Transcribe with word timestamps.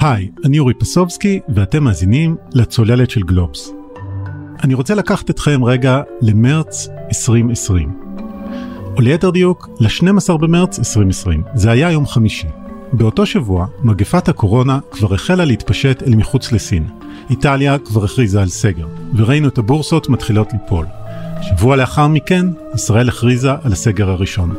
היי, 0.00 0.30
אני 0.44 0.58
אורי 0.58 0.74
פסובסקי 0.74 1.40
ואתם 1.48 1.84
מאזינים 1.84 2.36
לצוללת 2.52 3.10
של 3.10 3.22
גלובס. 3.22 3.72
אני 4.64 4.74
רוצה 4.74 4.94
לקחת 4.94 5.30
אתכם 5.30 5.64
רגע 5.64 6.02
למרץ 6.20 6.88
2020. 7.08 7.92
או 8.96 9.00
ליתר 9.00 9.30
דיוק, 9.30 9.68
ל-12 9.80 10.36
במרץ 10.36 10.78
2020. 10.78 11.42
זה 11.54 11.70
היה 11.70 11.90
יום 11.90 12.06
חמישי. 12.06 12.46
באותו 12.92 13.26
שבוע, 13.26 13.66
מגפת 13.82 14.28
הקורונה 14.28 14.78
כבר 14.90 15.14
החלה 15.14 15.44
להתפשט 15.44 16.02
אל 16.02 16.14
מחוץ 16.16 16.52
לסין. 16.52 16.88
איטליה 17.30 17.78
כבר 17.78 18.04
הכריזה 18.04 18.42
על 18.42 18.48
סגר, 18.48 18.86
וראינו 19.16 19.48
את 19.48 19.58
הבורסות 19.58 20.08
מתחילות 20.08 20.52
ליפול. 20.52 20.86
שבוע 21.42 21.76
לאחר 21.76 22.08
מכן, 22.08 22.46
ישראל 22.74 23.08
הכריזה 23.08 23.52
על 23.62 23.72
הסגר 23.72 24.10
הראשון. 24.10 24.54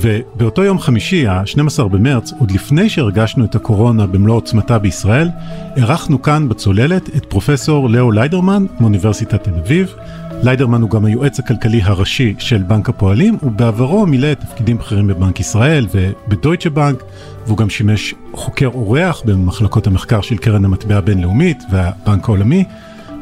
ובאותו 0.00 0.64
יום 0.64 0.78
חמישי, 0.78 1.26
ה-12 1.26 1.82
במרץ, 1.82 2.32
עוד 2.38 2.50
לפני 2.50 2.88
שהרגשנו 2.88 3.44
את 3.44 3.54
הקורונה 3.54 4.06
במלוא 4.06 4.36
עוצמתה 4.36 4.78
בישראל, 4.78 5.28
אירחנו 5.76 6.22
כאן 6.22 6.48
בצוללת 6.48 7.16
את 7.16 7.24
פרופסור 7.24 7.90
לאו 7.90 8.10
ליידרמן 8.10 8.66
מאוניברסיטת 8.80 9.44
תל 9.44 9.54
אביב. 9.54 9.94
ליידרמן 10.42 10.82
הוא 10.82 10.90
גם 10.90 11.04
היועץ 11.04 11.38
הכלכלי 11.38 11.82
הראשי 11.82 12.34
של 12.38 12.62
בנק 12.62 12.88
הפועלים, 12.88 13.38
ובעברו 13.42 14.06
מילא 14.06 14.34
תפקידים 14.34 14.78
בכירים 14.78 15.06
בבנק 15.06 15.40
ישראל 15.40 15.86
ובדויטשה 15.92 16.70
בנק, 16.70 17.02
והוא 17.46 17.58
גם 17.58 17.70
שימש 17.70 18.14
חוקר 18.32 18.66
אורח 18.66 19.22
במחלקות 19.24 19.86
המחקר 19.86 20.20
של 20.20 20.36
קרן 20.36 20.64
המטבע 20.64 20.96
הבינלאומית 20.96 21.62
והבנק 21.70 22.28
העולמי. 22.28 22.64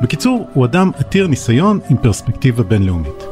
בקיצור, 0.03 0.49
הוא 0.53 0.65
אדם 0.65 0.91
עתיר 0.99 1.27
ניסיון 1.27 1.79
עם 1.91 1.97
פרספקטיבה 1.97 2.63
בינלאומית. 2.63 3.25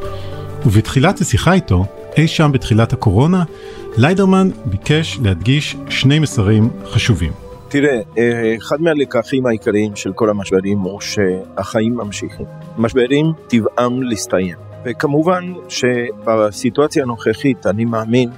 ובתחילת 0.66 1.20
השיחה 1.20 1.52
איתו, 1.52 1.86
אי 2.16 2.28
שם 2.28 2.50
בתחילת 2.52 2.92
הקורונה, 2.92 3.44
ליידרמן 3.96 4.50
ביקש 4.64 5.18
להדגיש 5.22 5.76
שני 5.88 6.18
מסרים 6.18 6.68
חשובים. 6.84 7.32
תראה, 7.68 8.00
אחד 8.58 8.80
מהלקחים 8.80 9.46
העיקריים 9.46 9.96
של 9.96 10.12
כל 10.12 10.30
המשברים 10.30 10.78
הוא 10.78 11.00
שהחיים 11.00 11.94
ממשיכים. 11.94 12.46
משברים 12.78 13.26
טבעם 13.48 14.02
להסתיים. 14.02 14.56
וכמובן 14.84 15.52
שבסיטואציה 15.68 17.02
הנוכחית 17.02 17.66
אני 17.66 17.84
מאמין 17.84 18.30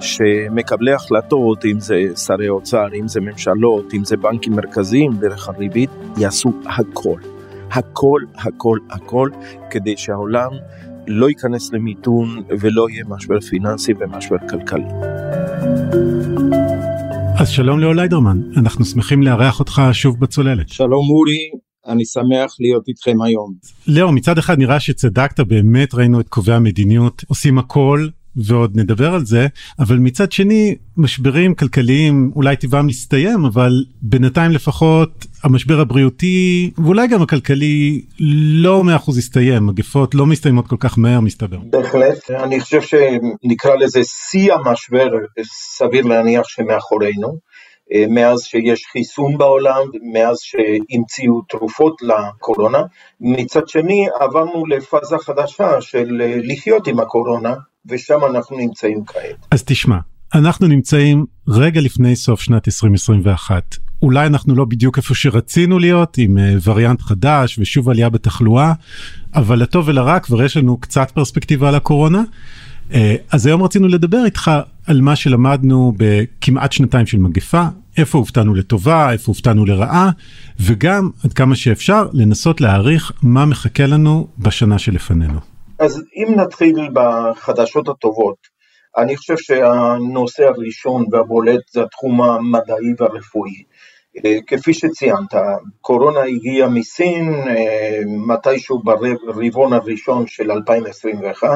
שמקבלי 0.00 0.92
החלטות, 0.92 1.64
אם 1.64 1.80
זה 1.80 2.02
שרי 2.16 2.48
אוצר, 2.48 2.86
אם 3.00 3.08
זה 3.08 3.20
ממשלות, 3.20 3.94
אם 3.94 4.04
זה 4.04 4.16
בנקים 4.16 4.52
מרכזיים 4.52 5.12
דרך 5.12 5.48
הריבית, 5.48 5.90
יעשו 6.16 6.52
הכל. 6.66 7.18
הכל, 7.70 8.20
הכל, 8.34 8.78
הכל, 8.90 9.28
כדי 9.70 9.96
שהעולם 9.96 10.50
לא 11.08 11.28
ייכנס 11.28 11.72
למיתון 11.72 12.42
ולא 12.60 12.90
יהיה 12.90 13.04
משבר 13.08 13.40
פיננסי 13.40 13.92
ומשבר 14.00 14.36
כלכלי. 14.50 14.84
אז 17.40 17.48
שלום 17.48 17.80
לאו 17.80 17.92
ליידרמן, 17.92 18.40
אנחנו 18.56 18.84
שמחים 18.84 19.22
לארח 19.22 19.60
אותך 19.60 19.82
שוב 19.92 20.20
בצוללת. 20.20 20.68
שלום 20.68 21.10
אורי, 21.10 21.50
אני 21.86 22.04
שמח 22.04 22.56
להיות 22.60 22.88
איתכם 22.88 23.22
היום. 23.22 23.54
לאו, 23.86 24.12
מצד 24.12 24.38
אחד 24.38 24.58
נראה 24.58 24.80
שצדקת, 24.80 25.40
באמת 25.40 25.94
ראינו 25.94 26.20
את 26.20 26.28
קובעי 26.28 26.54
המדיניות 26.56 27.24
עושים 27.28 27.58
הכל 27.58 28.08
ועוד 28.36 28.72
נדבר 28.74 29.14
על 29.14 29.24
זה, 29.24 29.46
אבל 29.78 29.96
מצד 29.96 30.32
שני, 30.32 30.74
משברים 30.96 31.54
כלכליים 31.54 32.30
אולי 32.36 32.56
טבעם 32.56 32.86
להסתיים, 32.86 33.44
אבל 33.44 33.84
בינתיים 34.02 34.50
לפחות 34.50 35.26
המשבר 35.44 35.80
הבריאותי 35.80 36.70
ואולי 36.78 37.08
גם 37.08 37.22
הכלכלי 37.22 38.02
לא 38.62 38.84
מאה 38.84 38.96
אחוז 38.96 39.18
הסתיים, 39.18 39.66
מגפות 39.66 40.14
לא 40.14 40.26
מסתיימות 40.26 40.66
כל 40.66 40.76
כך 40.80 40.98
מהר 40.98 41.20
מסתבר. 41.20 41.58
בהחלט, 41.70 42.30
אני 42.30 42.60
חושב 42.60 42.80
שנקרא 42.82 43.74
לזה 43.74 44.00
שיא 44.04 44.52
המשבר, 44.52 45.08
סביר 45.78 46.06
להניח 46.06 46.48
שמאחורינו. 46.48 47.54
מאז 48.08 48.40
שיש 48.42 48.84
חיסון 48.92 49.38
בעולם, 49.38 49.82
מאז 50.12 50.36
שהמציאו 50.40 51.42
תרופות 51.48 51.94
לקורונה. 52.02 52.82
מצד 53.20 53.68
שני, 53.68 54.06
עברנו 54.20 54.66
לפאזה 54.66 55.16
חדשה 55.18 55.80
של 55.80 56.22
לחיות 56.44 56.86
עם 56.86 57.00
הקורונה, 57.00 57.54
ושם 57.90 58.18
אנחנו 58.30 58.58
נמצאים 58.58 59.04
כעת. 59.06 59.46
אז 59.50 59.62
תשמע, 59.64 59.98
אנחנו 60.34 60.66
נמצאים 60.66 61.24
רגע 61.48 61.80
לפני 61.80 62.16
סוף 62.16 62.40
שנת 62.40 62.68
2021. 62.68 63.76
אולי 64.02 64.26
אנחנו 64.26 64.54
לא 64.54 64.64
בדיוק 64.64 64.96
איפה 64.96 65.14
שרצינו 65.14 65.78
להיות 65.78 66.18
עם 66.18 66.38
וריאנט 66.64 67.02
חדש 67.02 67.58
ושוב 67.58 67.88
עלייה 67.88 68.08
בתחלואה, 68.08 68.72
אבל 69.34 69.58
לטוב 69.58 69.88
ולרע 69.88 70.20
כבר 70.20 70.42
יש 70.42 70.56
לנו 70.56 70.76
קצת 70.76 71.10
פרספקטיבה 71.10 71.68
על 71.68 71.74
הקורונה. 71.74 72.22
אז 73.30 73.46
היום 73.46 73.62
רצינו 73.62 73.88
לדבר 73.88 74.24
איתך 74.24 74.50
על 74.86 75.00
מה 75.00 75.16
שלמדנו 75.16 75.92
בכמעט 75.96 76.72
שנתיים 76.72 77.06
של 77.06 77.18
מגפה, 77.18 77.64
איפה 77.96 78.18
הופתענו 78.18 78.54
לטובה, 78.54 79.12
איפה 79.12 79.30
הופתענו 79.30 79.64
לרעה, 79.64 80.10
וגם 80.60 81.10
עד 81.24 81.32
כמה 81.32 81.56
שאפשר 81.56 82.08
לנסות 82.12 82.60
להעריך 82.60 83.12
מה 83.22 83.46
מחכה 83.46 83.86
לנו 83.86 84.28
בשנה 84.38 84.78
שלפנינו. 84.78 85.53
אז 85.84 86.02
אם 86.16 86.34
נתחיל 86.36 86.88
בחדשות 86.92 87.88
הטובות, 87.88 88.36
אני 88.96 89.16
חושב 89.16 89.36
שהנושא 89.36 90.44
הראשון 90.44 91.04
והבולט 91.12 91.60
זה 91.72 91.82
התחום 91.82 92.22
המדעי 92.22 92.94
והרפואי. 92.98 93.62
כפי 94.46 94.74
שציינת, 94.74 95.34
קורונה 95.80 96.20
הגיעה 96.20 96.68
מסין 96.68 97.32
מתישהו 98.28 98.82
ברבעון 98.82 99.72
הראשון 99.72 100.26
של 100.26 100.50
2021, 100.52 101.48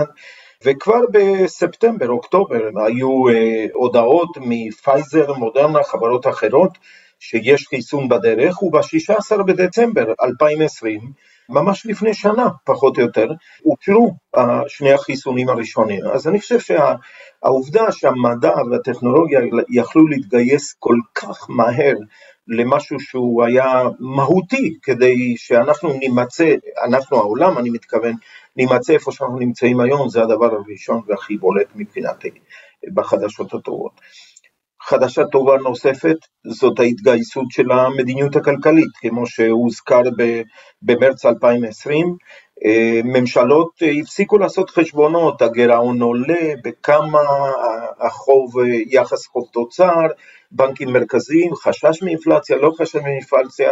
וכבר 0.64 1.00
בספטמבר, 1.12 2.08
אוקטובר, 2.08 2.60
היו 2.86 3.22
הודעות 3.74 4.36
מפייזר, 4.40 5.32
מודרנה, 5.32 5.82
חברות 5.82 6.26
אחרות, 6.26 6.78
שיש 7.18 7.66
חיסון 7.68 8.08
בדרך, 8.08 8.62
וב-16 8.62 9.42
בדצמבר 9.42 10.12
2020, 10.22 11.00
ממש 11.48 11.86
לפני 11.86 12.14
שנה, 12.14 12.48
פחות 12.64 12.98
או 12.98 13.02
יותר, 13.02 13.26
אושרו 13.64 14.14
שני 14.68 14.92
החיסונים 14.92 15.48
הראשונים. 15.48 16.00
אז 16.14 16.28
אני 16.28 16.40
חושב 16.40 16.58
שהעובדה 16.60 17.92
שהמדע 17.92 18.52
והטכנולוגיה 18.70 19.40
יכלו 19.70 20.08
להתגייס 20.08 20.74
כל 20.78 20.96
כך 21.14 21.50
מהר 21.50 21.94
למשהו 22.48 23.00
שהוא 23.00 23.44
היה 23.44 23.82
מהותי, 24.00 24.78
כדי 24.82 25.36
שאנחנו 25.36 25.92
נימצא, 25.92 26.54
אנחנו 26.84 27.16
העולם, 27.16 27.58
אני 27.58 27.70
מתכוון, 27.70 28.12
נימצא 28.56 28.92
איפה 28.92 29.12
שאנחנו 29.12 29.38
נמצאים 29.38 29.80
היום, 29.80 30.08
זה 30.08 30.22
הדבר 30.22 30.54
הראשון 30.54 31.00
והכי 31.06 31.36
בולט 31.36 31.66
מבחינתי 31.74 32.30
בחדשות 32.94 33.54
הטובות. 33.54 34.00
חדשה 34.82 35.24
טובה 35.24 35.56
נוספת 35.56 36.16
זאת 36.46 36.80
ההתגייסות 36.80 37.46
של 37.50 37.70
המדיניות 37.70 38.36
הכלכלית, 38.36 38.96
כמו 39.00 39.26
שהוזכר 39.26 40.02
במרץ 40.82 41.26
2020, 41.26 42.16
ממשלות 43.04 43.70
הפסיקו 44.00 44.38
לעשות 44.38 44.70
חשבונות, 44.70 45.42
הגירעון 45.42 46.02
עולה, 46.02 46.52
בכמה 46.64 47.22
החוב, 48.00 48.52
יחס 48.90 49.26
חוב 49.26 49.44
תוצר, 49.52 50.06
בנקים 50.52 50.92
מרכזיים, 50.92 51.54
חשש 51.54 52.02
מאינפלציה, 52.02 52.56
לא 52.56 52.72
חשש 52.80 52.96
מאינפלציה, 52.96 53.70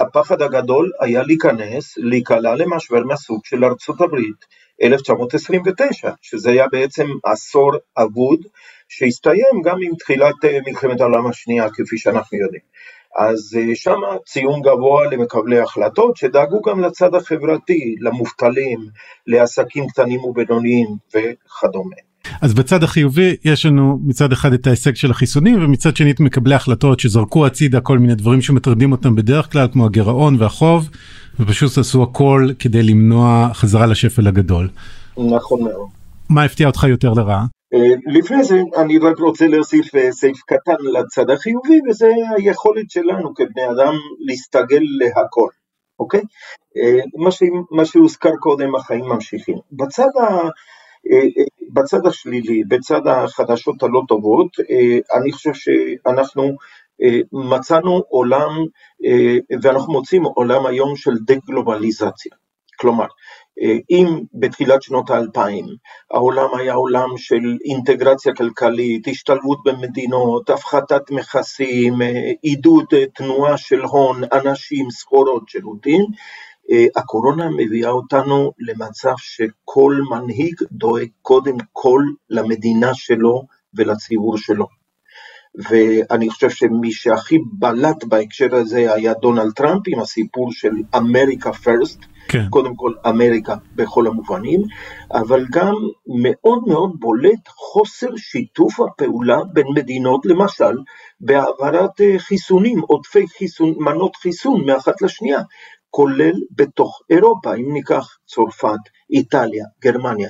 הפחד 0.00 0.42
הגדול 0.42 0.90
היה 1.00 1.22
להיכנס, 1.22 1.94
להיקלע 1.96 2.54
למשבר 2.54 3.00
מהסוג 3.04 3.40
של 3.44 3.64
ארצות 3.64 4.00
הברית 4.00 4.44
1929, 4.82 6.10
שזה 6.22 6.50
היה 6.50 6.66
בעצם 6.72 7.06
עשור 7.24 7.72
אבוד, 7.96 8.40
שהסתיים 8.90 9.62
גם 9.64 9.76
עם 9.82 9.94
תחילת 9.94 10.34
מלחמת 10.66 11.00
העולם 11.00 11.26
השנייה, 11.26 11.70
כפי 11.70 11.98
שאנחנו 11.98 12.38
יודעים. 12.38 12.62
אז 13.18 13.58
שם 13.74 14.00
ציון 14.26 14.60
גבוה 14.60 15.10
למקבלי 15.10 15.60
החלטות, 15.60 16.16
שדאגו 16.16 16.60
גם 16.62 16.80
לצד 16.80 17.14
החברתי, 17.14 17.94
למובטלים, 18.00 18.80
לעסקים 19.26 19.86
קטנים 19.88 20.20
ובינוניים 20.24 20.88
וכדומה. 21.08 21.96
אז 22.40 22.54
בצד 22.54 22.82
החיובי 22.82 23.36
יש 23.44 23.66
לנו 23.66 23.98
מצד 24.06 24.32
אחד 24.32 24.52
את 24.52 24.66
ההישג 24.66 24.94
של 24.94 25.10
החיסונים 25.10 25.64
ומצד 25.64 25.96
שני 25.96 26.10
את 26.10 26.20
מקבלי 26.20 26.54
החלטות 26.54 27.00
שזרקו 27.00 27.46
הצידה 27.46 27.80
כל 27.80 27.98
מיני 27.98 28.14
דברים 28.14 28.42
שמטרדים 28.42 28.92
אותם 28.92 29.14
בדרך 29.14 29.52
כלל 29.52 29.68
כמו 29.72 29.86
הגירעון 29.86 30.36
והחוב 30.38 30.90
ופשוט 31.40 31.78
עשו 31.78 32.02
הכל 32.02 32.48
כדי 32.58 32.82
למנוע 32.82 33.48
חזרה 33.52 33.86
לשפל 33.86 34.26
הגדול. 34.26 34.68
נכון 35.16 35.62
מאוד. 35.62 35.88
מה 36.28 36.44
הפתיע 36.44 36.66
אותך 36.66 36.84
יותר 36.84 37.12
לרעה? 37.12 37.44
לפני 38.06 38.44
זה 38.44 38.62
אני 38.76 38.98
רק 38.98 39.18
רוצה 39.18 39.46
להוסיף 39.46 39.86
סעיף 40.10 40.42
קטן 40.46 40.76
לצד 40.80 41.30
החיובי 41.30 41.78
וזה 41.88 42.12
היכולת 42.36 42.90
שלנו 42.90 43.34
כבני 43.34 43.64
אדם 43.70 43.94
להסתגל 44.20 44.82
להכל, 44.98 45.48
אוקיי? 45.98 46.20
מה, 47.16 47.30
ש... 47.30 47.42
מה 47.70 47.84
שהוזכר 47.84 48.36
קודם 48.40 48.74
החיים 48.74 49.04
ממשיכים. 49.04 49.56
בצד 49.72 50.08
ה... 50.20 50.48
בצד 51.72 52.06
השלילי, 52.06 52.62
בצד 52.68 53.06
החדשות 53.06 53.82
הלא 53.82 54.02
טובות, 54.08 54.48
אני 55.14 55.32
חושב 55.32 55.52
שאנחנו 55.54 56.56
מצאנו 57.32 58.02
עולם, 58.08 58.50
ואנחנו 59.62 59.92
מוצאים 59.92 60.24
עולם 60.24 60.66
היום 60.66 60.96
של 60.96 61.12
דה-גלובליזציה. 61.26 62.32
כלומר, 62.80 63.06
אם 63.90 64.20
בתחילת 64.34 64.82
שנות 64.82 65.10
האלפיים 65.10 65.66
העולם 66.10 66.48
היה 66.58 66.74
עולם 66.74 67.08
של 67.16 67.58
אינטגרציה 67.64 68.34
כלכלית, 68.34 69.08
השתלבות 69.08 69.58
במדינות, 69.64 70.50
הפחתת 70.50 71.10
מכסים, 71.10 71.94
עידוד 72.42 72.94
תנועה 73.14 73.56
של 73.58 73.80
הון, 73.80 74.22
אנשים, 74.32 74.90
סחורות, 74.90 75.48
שירותים, 75.48 76.04
הקורונה 76.96 77.48
מביאה 77.56 77.90
אותנו 77.90 78.52
למצב 78.58 79.14
שכל 79.16 79.96
מנהיג 80.10 80.54
דואג 80.72 81.08
קודם 81.22 81.56
כל 81.72 82.02
למדינה 82.30 82.90
שלו 82.94 83.42
ולציבור 83.74 84.38
שלו. 84.38 84.79
ואני 85.54 86.30
חושב 86.30 86.50
שמי 86.50 86.92
שהכי 86.92 87.38
בלט 87.52 88.04
בהקשר 88.04 88.54
הזה 88.54 88.94
היה 88.94 89.14
דונלד 89.14 89.52
טראמפ 89.52 89.82
עם 89.86 90.00
הסיפור 90.00 90.52
של 90.52 90.70
אמריקה 90.96 91.52
פרסט, 91.52 91.98
כן. 92.28 92.46
קודם 92.50 92.76
כל 92.76 92.92
אמריקה 93.08 93.54
בכל 93.74 94.06
המובנים, 94.06 94.60
אבל 95.12 95.46
גם 95.52 95.74
מאוד 96.22 96.62
מאוד 96.66 96.90
בולט 96.98 97.48
חוסר 97.48 98.16
שיתוף 98.16 98.80
הפעולה 98.80 99.38
בין 99.52 99.66
מדינות, 99.74 100.26
למשל 100.26 100.74
בהעברת 101.20 102.00
אה, 102.00 102.18
חיסונים, 102.18 102.80
עודפי 102.80 103.26
חיסון, 103.38 103.74
מנות 103.78 104.16
חיסון 104.16 104.66
מאחת 104.66 105.02
לשנייה, 105.02 105.40
כולל 105.90 106.34
בתוך 106.56 107.00
אירופה, 107.10 107.54
אם 107.54 107.72
ניקח 107.72 108.06
צרפת, 108.26 108.82
איטליה, 109.10 109.64
גרמניה. 109.82 110.28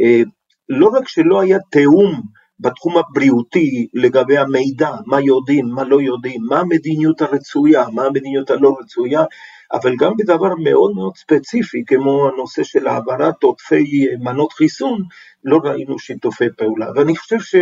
אה, 0.00 0.22
לא 0.68 0.86
רק 0.86 1.08
שלא 1.08 1.40
היה 1.40 1.58
תיאום 1.70 2.22
בתחום 2.60 2.96
הבריאותי 2.96 3.86
לגבי 3.94 4.38
המידע, 4.38 4.90
מה 5.06 5.20
יודעים, 5.20 5.66
מה 5.68 5.84
לא 5.84 6.00
יודעים, 6.00 6.40
מה 6.48 6.58
המדיניות 6.58 7.22
הרצויה, 7.22 7.84
מה 7.92 8.04
המדיניות 8.04 8.50
הלא 8.50 8.76
רצויה, 8.80 9.24
אבל 9.72 9.96
גם 9.96 10.12
בדבר 10.18 10.54
מאוד 10.64 10.92
מאוד 10.94 11.16
ספציפי, 11.16 11.84
כמו 11.86 12.28
הנושא 12.28 12.62
של 12.64 12.86
העברת 12.88 13.42
עודפי 13.42 14.06
מנות 14.20 14.52
חיסון, 14.52 15.02
לא 15.44 15.58
ראינו 15.64 15.98
שיתופי 15.98 16.44
פעולה. 16.56 16.86
ואני 16.96 17.16
חושב 17.16 17.60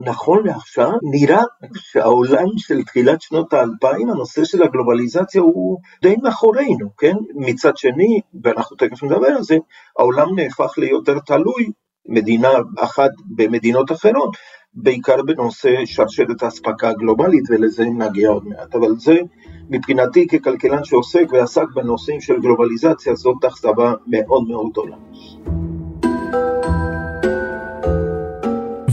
שנכון 0.00 0.46
לעכשיו, 0.46 0.90
נראה 1.12 1.42
שהעולם 1.76 2.46
של 2.56 2.82
תחילת 2.82 3.22
שנות 3.22 3.52
האלפיים, 3.52 4.10
הנושא 4.10 4.44
של 4.44 4.62
הגלובליזציה 4.62 5.40
הוא 5.40 5.78
די 6.02 6.14
מאחורינו, 6.22 6.96
כן? 6.98 7.14
מצד 7.34 7.76
שני, 7.76 8.20
ואנחנו 8.44 8.76
תכף 8.76 9.02
נדבר 9.02 9.28
על 9.28 9.42
זה, 9.42 9.56
העולם 9.98 10.28
נהפך 10.36 10.78
ליותר 10.78 11.18
תלוי 11.18 11.70
מדינה 12.08 12.48
אחת 12.78 13.10
במדינות 13.36 13.92
אחרות, 13.92 14.36
בעיקר 14.74 15.22
בנושא 15.22 15.74
שרשרת 15.84 16.42
האספקה 16.42 16.88
הגלובלית, 16.88 17.44
ולזה 17.50 17.84
נגיע 17.84 18.28
עוד 18.28 18.46
מעט. 18.46 18.74
אבל 18.74 18.96
זה, 18.96 19.16
מבחינתי 19.70 20.26
ככלכלן 20.26 20.84
שעוסק 20.84 21.26
ועסק 21.30 21.66
בנושאים 21.74 22.20
של 22.20 22.40
גלובליזציה, 22.40 23.14
זאת 23.14 23.44
אכזבה 23.44 23.94
מאוד 24.06 24.48
מאוד 24.48 24.66
גדולה. 24.72 24.96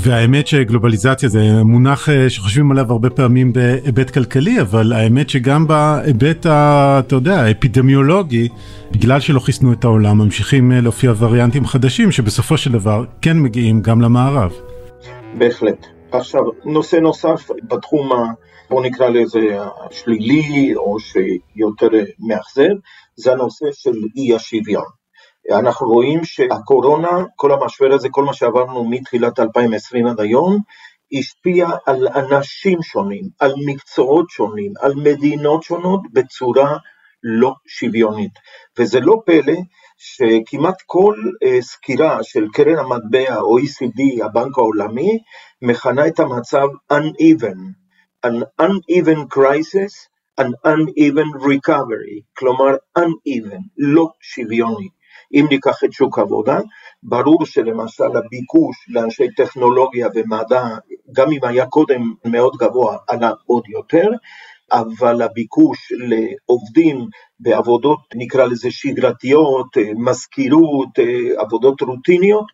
והאמת 0.07 0.47
שגלובליזציה 0.47 1.29
זה 1.29 1.63
מונח 1.63 2.09
אה, 2.09 2.29
שחושבים 2.29 2.71
עליו 2.71 2.91
הרבה 2.91 3.09
פעמים 3.09 3.53
בהיבט 3.53 4.09
כלכלי, 4.09 4.61
אבל 4.61 4.93
האמת 4.93 5.29
שגם 5.29 5.67
בהיבט, 5.67 6.45
ה, 6.45 6.99
אתה 6.99 7.15
יודע, 7.15 7.41
האפידמיולוגי, 7.41 8.47
בגלל 8.91 9.19
שלא 9.19 9.39
חיסנו 9.39 9.73
את 9.73 9.83
העולם, 9.83 10.17
ממשיכים 10.17 10.71
אה, 10.71 10.81
להופיע 10.81 11.13
וריאנטים 11.19 11.65
חדשים 11.65 12.11
שבסופו 12.11 12.57
של 12.57 12.71
דבר 12.71 13.05
כן 13.21 13.39
מגיעים 13.39 13.81
גם 13.81 14.01
למערב. 14.01 14.51
בהחלט. 15.37 15.87
עכשיו, 16.11 16.41
נושא 16.65 16.95
נוסף 16.95 17.49
בתחום, 17.63 18.09
בוא 18.69 18.83
נקרא 18.85 19.09
לזה 19.09 19.39
השלילי, 19.85 20.75
או 20.75 20.97
שיותר 20.99 21.87
מאכזב, 22.19 22.75
זה 23.15 23.31
הנושא 23.31 23.65
של 23.71 23.95
אי 24.17 24.35
השוויון. 24.35 24.85
אנחנו 25.51 25.87
רואים 25.87 26.23
שהקורונה, 26.23 27.23
כל 27.35 27.51
המשבר 27.51 27.93
הזה, 27.93 28.09
כל 28.11 28.23
מה 28.23 28.33
שעברנו 28.33 28.89
מתחילת 28.89 29.39
2020 29.39 30.07
עד 30.07 30.19
היום, 30.19 30.57
השפיע 31.13 31.67
על 31.85 32.07
אנשים 32.07 32.81
שונים, 32.81 33.23
על 33.39 33.53
מקצועות 33.65 34.29
שונים, 34.29 34.73
על 34.81 34.93
מדינות 34.95 35.63
שונות 35.63 36.01
בצורה 36.13 36.77
לא 37.23 37.53
שוויונית. 37.67 38.31
וזה 38.79 38.99
לא 38.99 39.21
פלא 39.25 39.55
שכמעט 39.97 40.75
כל 40.85 41.15
uh, 41.15 41.61
סקירה 41.61 42.19
של 42.23 42.45
קרן 42.53 42.79
המטבע, 42.79 43.35
OECD, 43.35 44.25
הבנק 44.25 44.57
העולמי, 44.57 45.19
מכנה 45.61 46.07
את 46.07 46.19
המצב 46.19 46.67
uneven, 46.93 47.59
an 48.25 48.43
uneven 48.61 49.27
crisis, 49.35 49.93
an 50.41 50.51
uneven 50.65 51.29
recovery, 51.49 52.21
כלומר 52.37 52.75
uneven, 52.99 53.61
לא 53.77 54.07
שוויוני. 54.21 54.96
אם 55.33 55.45
ניקח 55.49 55.83
את 55.83 55.93
שוק 55.93 56.19
העבודה, 56.19 56.59
ברור 57.03 57.45
שלמשל 57.45 58.17
הביקוש 58.17 58.77
לאנשי 58.89 59.27
טכנולוגיה 59.37 60.07
ומדע, 60.15 60.63
גם 61.11 61.31
אם 61.31 61.39
היה 61.43 61.65
קודם 61.65 62.01
מאוד 62.25 62.53
גבוה, 62.59 62.97
עלה 63.07 63.31
עוד 63.45 63.63
יותר, 63.69 64.07
אבל 64.71 65.21
הביקוש 65.21 65.91
לעובדים 65.91 67.05
בעבודות, 67.39 67.99
נקרא 68.15 68.45
לזה 68.45 68.71
שגרתיות, 68.71 69.67
מזכירות, 69.95 70.89
עבודות 71.37 71.81
רוטיניות, 71.81 72.45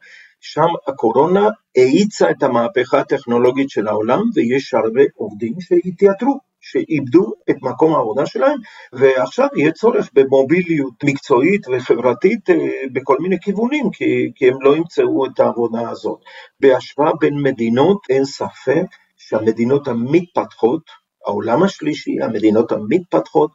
שם 0.41 0.67
הקורונה 0.87 1.49
האיצה 1.77 2.31
את 2.31 2.43
המהפכה 2.43 2.99
הטכנולוגית 2.99 3.69
של 3.69 3.87
העולם 3.87 4.21
ויש 4.35 4.73
הרבה 4.73 5.01
עובדים 5.15 5.53
שהתייתרו. 5.59 6.52
שאיבדו 6.63 7.33
את 7.49 7.55
מקום 7.61 7.95
העבודה 7.95 8.25
שלהם, 8.25 8.57
ועכשיו 8.93 9.47
יהיה 9.57 9.71
צורך 9.71 10.09
במוביליות 10.13 10.93
מקצועית 11.03 11.61
וחברתית 11.71 12.49
אה, 12.49 12.55
בכל 12.93 13.17
מיני 13.19 13.39
כיוונים, 13.41 13.91
כי, 13.91 14.31
כי 14.35 14.47
הם 14.47 14.61
לא 14.61 14.75
ימצאו 14.75 15.25
את 15.25 15.39
העבודה 15.39 15.89
הזאת. 15.89 16.19
בהשוואה 16.59 17.11
בין 17.19 17.41
מדינות 17.41 17.97
אין 18.09 18.25
ספק 18.25 18.85
שהמדינות 19.17 19.87
המתפתחות, 19.87 20.81
העולם 21.27 21.63
השלישי, 21.63 22.21
המדינות 22.21 22.71
המתפתחות, 22.71 23.51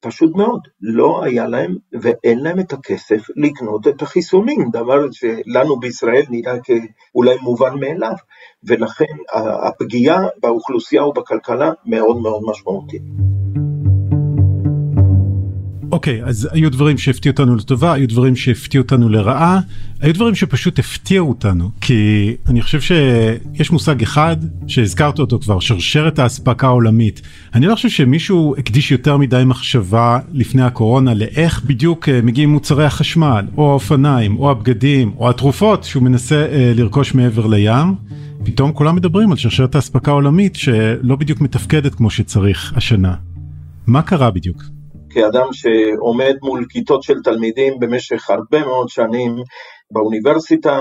פשוט 0.00 0.36
מאוד, 0.36 0.60
לא 0.80 1.24
היה 1.24 1.46
להם 1.46 1.76
ואין 2.00 2.38
להם 2.38 2.60
את 2.60 2.72
הכסף 2.72 3.22
לקנות 3.36 3.88
את 3.88 4.02
החיסונים, 4.02 4.70
דבר 4.72 5.10
שלנו 5.10 5.80
בישראל 5.80 6.22
נראה 6.30 6.54
כאולי 6.60 7.36
מובן 7.42 7.74
מאליו, 7.80 8.14
ולכן 8.64 9.14
הפגיעה 9.68 10.26
באוכלוסייה 10.42 11.06
ובכלכלה 11.06 11.72
מאוד 11.86 12.16
מאוד 12.16 12.42
משמעותית. 12.46 13.02
אוקיי, 15.92 16.22
okay, 16.22 16.26
אז 16.26 16.48
היו 16.52 16.70
דברים 16.70 16.98
שהפתיעו 16.98 17.32
אותנו 17.32 17.56
לטובה, 17.56 17.92
היו 17.92 18.08
דברים 18.08 18.36
שהפתיעו 18.36 18.82
אותנו 18.82 19.08
לרעה, 19.08 19.60
היו 20.00 20.14
דברים 20.14 20.34
שפשוט 20.34 20.78
הפתיעו 20.78 21.28
אותנו, 21.28 21.70
כי 21.80 22.34
אני 22.46 22.62
חושב 22.62 22.80
שיש 22.80 23.70
מושג 23.70 24.02
אחד 24.02 24.36
שהזכרת 24.66 25.18
אותו 25.18 25.38
כבר, 25.38 25.60
שרשרת 25.60 26.18
האספקה 26.18 26.66
העולמית. 26.66 27.22
אני 27.54 27.66
לא 27.66 27.74
חושב 27.74 27.88
שמישהו 27.88 28.54
הקדיש 28.58 28.92
יותר 28.92 29.16
מדי 29.16 29.42
מחשבה 29.46 30.18
לפני 30.32 30.62
הקורונה 30.62 31.14
לאיך 31.14 31.62
בדיוק 31.64 32.08
אה, 32.08 32.20
מגיעים 32.22 32.50
מוצרי 32.50 32.84
החשמל, 32.84 33.44
או 33.56 33.70
האופניים, 33.70 34.36
או 34.36 34.50
הבגדים, 34.50 35.12
או 35.18 35.30
התרופות 35.30 35.84
שהוא 35.84 36.02
מנסה 36.02 36.46
אה, 36.52 36.72
לרכוש 36.76 37.14
מעבר 37.14 37.46
לים. 37.46 37.94
פתאום 38.44 38.72
כולם 38.72 38.96
מדברים 38.96 39.30
על 39.30 39.36
שרשרת 39.36 39.74
האספקה 39.74 40.10
העולמית 40.10 40.56
שלא 40.56 41.16
בדיוק 41.16 41.40
מתפקדת 41.40 41.94
כמו 41.94 42.10
שצריך 42.10 42.72
השנה. 42.76 43.14
מה 43.86 44.02
קרה 44.02 44.30
בדיוק? 44.30 44.79
כאדם 45.10 45.52
שעומד 45.52 46.34
מול 46.42 46.64
כיתות 46.68 47.02
של 47.02 47.22
תלמידים 47.24 47.78
במשך 47.80 48.30
הרבה 48.30 48.60
מאוד 48.64 48.88
שנים 48.88 49.36
באוניברסיטה, 49.90 50.78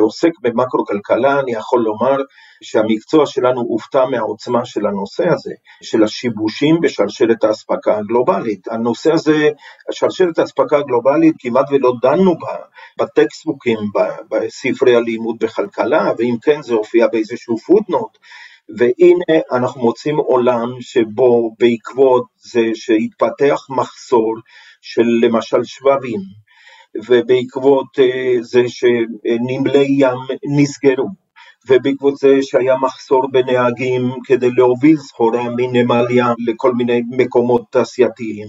עוסק 0.00 0.30
במקרו-כלכלה, 0.42 1.40
אני 1.40 1.52
יכול 1.52 1.80
לומר 1.80 2.16
שהמקצוע 2.62 3.26
שלנו 3.26 3.60
הופתע 3.60 4.04
מהעוצמה 4.06 4.64
של 4.64 4.86
הנושא 4.86 5.28
הזה, 5.28 5.52
של 5.82 6.04
השיבושים 6.04 6.80
בשרשרת 6.82 7.44
האספקה 7.44 7.98
הגלובלית. 7.98 8.68
הנושא 8.68 9.12
הזה, 9.12 9.48
שרשרת 9.90 10.38
האספקה 10.38 10.76
הגלובלית, 10.76 11.34
כמעט 11.38 11.66
ולא 11.70 11.92
דנו 12.02 12.34
בה 12.38 12.56
בטקסטבוקים, 12.98 13.78
בספרי 14.30 14.96
הלימוד 14.96 15.36
בכלכלה, 15.40 16.12
ואם 16.18 16.34
כן 16.42 16.62
זה 16.62 16.74
הופיע 16.74 17.06
באיזשהו 17.06 17.58
פוטנוט. 17.58 18.18
והנה 18.68 19.40
אנחנו 19.52 19.80
מוצאים 19.80 20.16
עולם 20.16 20.68
שבו 20.80 21.54
בעקבות 21.58 22.24
זה 22.36 22.70
שהתפתח 22.74 23.66
מחסור 23.70 24.34
של 24.80 25.06
למשל 25.22 25.64
שבבים, 25.64 26.20
ובעקבות 27.08 27.98
אה, 27.98 28.34
זה 28.40 28.62
שנמלי 28.68 29.86
ים 29.88 30.18
נסגרו, 30.56 31.08
ובעקבות 31.68 32.16
זה 32.16 32.28
שהיה 32.42 32.76
מחסור 32.76 33.28
בנהגים 33.32 34.02
כדי 34.24 34.50
להוביל 34.50 34.96
סחורה 34.96 35.42
מנמל 35.56 36.06
ים 36.10 36.34
לכל 36.46 36.72
מיני 36.74 37.02
מקומות 37.10 37.62
תעשייתיים, 37.70 38.46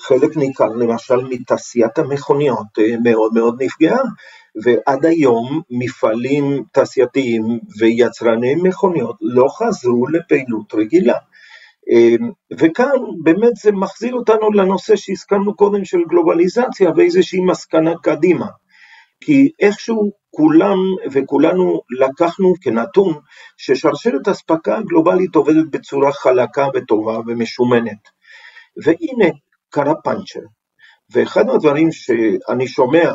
חלק 0.00 0.36
ניכר 0.36 0.68
למשל 0.68 1.24
מתעשיית 1.30 1.98
המכוניות 1.98 2.66
אה, 2.78 2.94
מאוד 3.04 3.32
מאוד 3.34 3.62
נפגעה, 3.62 4.02
ועד 4.62 5.04
היום 5.06 5.60
מפעלים 5.70 6.62
תעשייתיים 6.72 7.42
ויצרני 7.80 8.54
מכוניות 8.54 9.16
לא 9.20 9.46
חזרו 9.48 10.06
לפעילות 10.06 10.74
רגילה. 10.74 11.18
וכאן 12.58 12.98
באמת 13.22 13.56
זה 13.62 13.72
מחזיר 13.72 14.14
אותנו 14.14 14.52
לנושא 14.52 14.96
שהזכרנו 14.96 15.56
קודם 15.56 15.84
של 15.84 15.98
גלובליזציה 16.08 16.90
ואיזושהי 16.96 17.40
מסקנה 17.40 17.92
קדימה. 18.02 18.46
כי 19.20 19.50
איכשהו 19.60 20.12
כולם 20.30 20.78
וכולנו 21.12 21.80
לקחנו 22.00 22.54
כנתון 22.60 23.14
ששרשרת 23.56 24.28
אספקה 24.28 24.80
גלובלית 24.88 25.34
עובדת 25.34 25.66
בצורה 25.70 26.12
חלקה 26.12 26.66
וטובה 26.74 27.18
ומשומנת. 27.26 28.08
והנה 28.84 29.30
קרה 29.70 29.94
פאנצ'ר. 30.04 30.40
ואחד 31.10 31.48
הדברים 31.48 31.92
שאני 31.92 32.66
שומע 32.68 33.12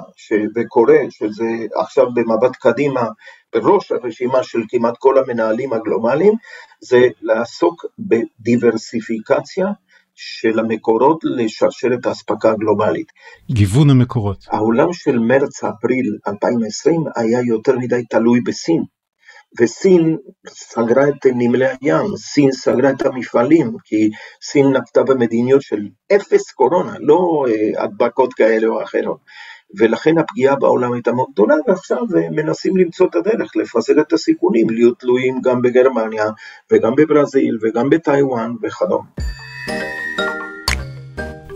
וקורא, 0.55 0.93
שזה 1.09 1.49
עכשיו 1.75 2.05
במבט 2.13 2.55
קדימה 2.59 3.07
בראש 3.53 3.91
הרשימה 3.91 4.43
של 4.43 4.59
כמעט 4.69 4.93
כל 4.99 5.17
המנהלים 5.17 5.73
הגלובליים, 5.73 6.33
זה 6.81 7.07
לעסוק 7.21 7.85
בדיברסיפיקציה 7.99 9.65
של 10.15 10.59
המקורות 10.59 11.19
לשרשרת 11.23 12.05
האספקה 12.05 12.51
הגלובלית. 12.51 13.07
גיוון 13.51 13.89
המקורות. 13.89 14.45
העולם 14.51 14.93
של 14.93 15.19
מרץ-אפריל 15.19 16.17
2020 16.27 17.03
היה 17.15 17.39
יותר 17.41 17.77
מדי 17.77 18.03
תלוי 18.09 18.41
בסין. 18.41 18.83
וסין 19.59 20.17
סגרה 20.47 21.09
את 21.09 21.25
נמלי 21.25 21.65
הים, 21.81 22.17
סין 22.17 22.51
סגרה 22.51 22.89
את 22.89 23.05
המפעלים, 23.05 23.71
כי 23.85 24.09
סין 24.41 24.67
נקטה 24.67 25.03
במדיניות 25.03 25.61
של 25.61 25.79
אפס 26.15 26.51
קורונה, 26.51 26.93
לא 26.99 27.45
אה, 27.47 27.83
הדבקות 27.83 28.33
כאלה 28.33 28.67
או 28.67 28.83
אחרות. 28.83 29.17
ולכן 29.79 30.17
הפגיעה 30.17 30.55
בעולם 30.55 30.93
הייתה 30.93 31.11
מאוד 31.11 31.27
גדולה, 31.33 31.55
ועכשיו 31.67 31.97
אה, 31.97 32.29
מנסים 32.29 32.77
למצוא 32.77 33.07
את 33.07 33.15
הדרך 33.15 33.55
לפזר 33.55 34.01
את 34.01 34.13
הסיכונים, 34.13 34.69
להיות 34.69 34.99
תלויים 34.99 35.41
גם 35.43 35.61
בגרמניה, 35.61 36.25
וגם 36.71 36.95
בברזיל, 36.95 37.57
וגם 37.61 37.89
בטיוואן 37.89 38.51
וכדומה. 38.63 39.05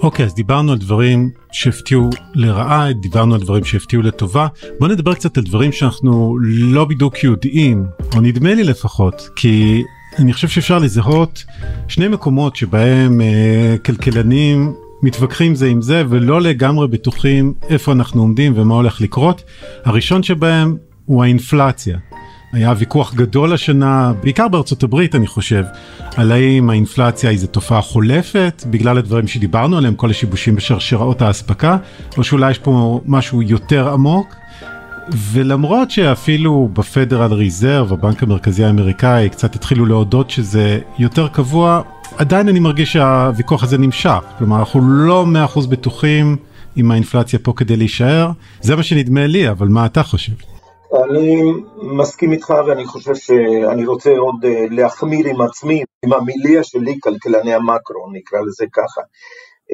אוקיי, 0.06 0.26
okay, 0.26 0.28
אז 0.28 0.36
דיברנו 0.36 0.72
על 0.72 0.78
דברים 0.78 1.30
שהפתיעו 1.52 2.10
לרעה, 2.34 2.94
דיברנו 2.94 3.36
על 3.36 3.42
דברים 3.42 3.64
שהפתיעו 3.64 4.02
לטובה. 4.02 4.48
בוא 4.80 4.88
נדבר 4.88 5.14
קצת 5.14 5.38
על 5.38 5.44
דברים 5.44 5.72
שאנחנו 5.72 6.38
לא 6.42 6.86
בדיוק 6.86 7.24
יודעים, 7.24 7.86
או 8.16 8.22
נדמה 8.22 8.54
לי 8.54 8.64
לפחות, 8.64 9.30
כי 9.36 9.84
אני 10.20 10.34
חושב 10.34 10.48
שאפשר 10.48 10.80
לזהות 10.80 11.44
שני 11.88 12.08
מקומות 12.08 12.56
שבהם 12.56 13.22
אה, 13.22 13.76
כלכלנים 13.86 14.74
מתווכחים 15.04 15.56
זה 15.56 15.68
עם 15.68 15.82
זה 15.82 16.04
ולא 16.10 16.42
לגמרי 16.42 16.88
בטוחים 16.88 17.54
איפה 17.70 17.92
אנחנו 17.92 18.22
עומדים 18.22 18.54
ומה 18.56 18.76
הולך 18.76 19.02
לקרות. 19.02 19.44
הראשון 19.86 20.24
שבהם 20.24 20.78
הוא 21.06 21.24
האינפלציה. 21.24 21.98
היה 22.54 22.74
ויכוח 22.78 23.14
גדול 23.14 23.54
השנה, 23.54 24.14
בעיקר 24.24 24.48
בארצות 24.48 24.84
הברית 24.84 25.16
אני 25.16 25.28
חושב, 25.28 25.64
על 26.16 26.32
האם 26.32 26.70
האינפלציה 26.70 27.30
היא 27.30 27.36
איזה 27.36 27.48
תופעה 27.48 27.82
חולפת, 27.82 28.64
בגלל 28.70 28.98
הדברים 28.98 29.28
שדיברנו 29.28 29.78
עליהם, 29.78 29.96
כל 29.96 30.10
השיבושים 30.10 30.56
בשרשראות 30.56 31.22
האספקה, 31.22 31.78
או 32.18 32.24
שאולי 32.24 32.52
יש 32.52 32.60
פה 32.60 33.02
משהו 33.06 33.42
יותר 33.42 33.90
עמוק. 33.94 34.36
ולמרות 35.32 35.92
שאפילו 35.92 36.70
בפדרל 36.74 37.34
ריזרב, 37.34 37.94
הבנק 37.94 38.24
המרכזי 38.24 38.66
האמריקאי, 38.66 39.30
קצת 39.30 39.56
התחילו 39.56 39.86
להודות 39.86 40.30
שזה 40.30 40.80
יותר 41.00 41.28
קבוע, 41.28 41.82
עדיין 42.18 42.50
אני 42.50 42.60
מרגיש 42.60 42.94
שהוויכוח 42.94 43.64
הזה 43.64 43.78
נמשך. 43.78 44.20
כלומר, 44.38 44.60
אנחנו 44.60 44.82
לא 44.82 45.26
100% 45.56 45.68
בטוחים 45.68 46.38
אם 46.78 46.92
האינפלציה 46.92 47.40
פה 47.40 47.54
כדי 47.56 47.78
להישאר. 47.78 48.32
זה 48.62 48.76
מה 48.76 48.84
שנדמה 48.84 49.28
לי, 49.28 49.50
אבל 49.50 49.68
מה 49.68 49.86
אתה 49.86 50.04
חושב? 50.04 50.55
אני 51.04 51.42
מסכים 51.78 52.32
איתך 52.32 52.54
ואני 52.68 52.86
חושב 52.86 53.16
שאני 53.16 53.86
רוצה 53.86 54.10
עוד 54.18 54.46
אה, 54.46 54.66
להחמיר 54.70 55.28
עם 55.28 55.42
עצמי, 55.42 55.84
עם 56.06 56.14
המיליה 56.14 56.64
שלי, 56.64 56.98
כלכלני 57.04 57.54
המקרו, 57.54 58.12
נקרא 58.12 58.40
לזה 58.40 58.66
ככה. 58.74 59.02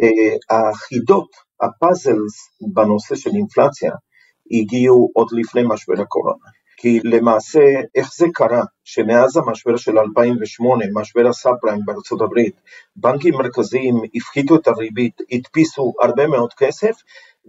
אה, 0.01 0.57
החידות, 0.57 1.29
הפאזלס 1.61 2.49
בנושא 2.73 3.15
של 3.15 3.29
אינפלציה, 3.29 3.91
הגיעו 4.51 5.09
עוד 5.13 5.27
לפני 5.31 5.61
משבר 5.67 6.01
הקורונה. 6.01 6.45
כי 6.77 6.99
למעשה, 7.03 7.59
איך 7.95 8.09
זה 8.17 8.25
קרה 8.33 8.63
שמאז 8.83 9.37
המשבר 9.37 9.77
של 9.77 9.99
2008, 9.99 10.85
משבר 10.93 11.27
הסאב 11.27 11.53
פריים 11.61 11.81
בארצות 11.85 12.21
הברית, 12.21 12.55
בנקים 12.95 13.33
מרכזיים 13.33 13.95
הפחיתו 14.15 14.55
את 14.55 14.67
הריבית, 14.67 15.17
הדפיסו 15.31 15.93
הרבה 16.01 16.27
מאוד 16.27 16.53
כסף, 16.53 16.95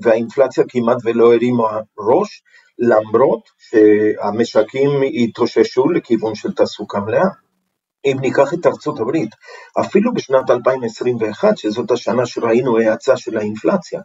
והאינפלציה 0.02 0.64
כמעט 0.68 0.96
ולא 1.04 1.34
הרימה 1.34 1.80
ראש, 1.98 2.42
למרות 2.78 3.40
שהמשקים 3.58 4.90
התאוששו 5.14 5.90
לכיוון 5.90 6.34
של 6.34 6.52
תעסוקה 6.52 7.00
מלאה. 7.00 7.28
אם 8.04 8.16
ניקח 8.20 8.54
את 8.54 8.66
ארצות 8.66 9.00
הברית, 9.00 9.30
אפילו 9.80 10.14
בשנת 10.14 10.50
2021, 10.50 11.56
שזאת 11.56 11.90
השנה 11.90 12.26
שראינו 12.26 12.78
האצה 12.78 13.16
של 13.16 13.38
האינפלציה, 13.38 14.00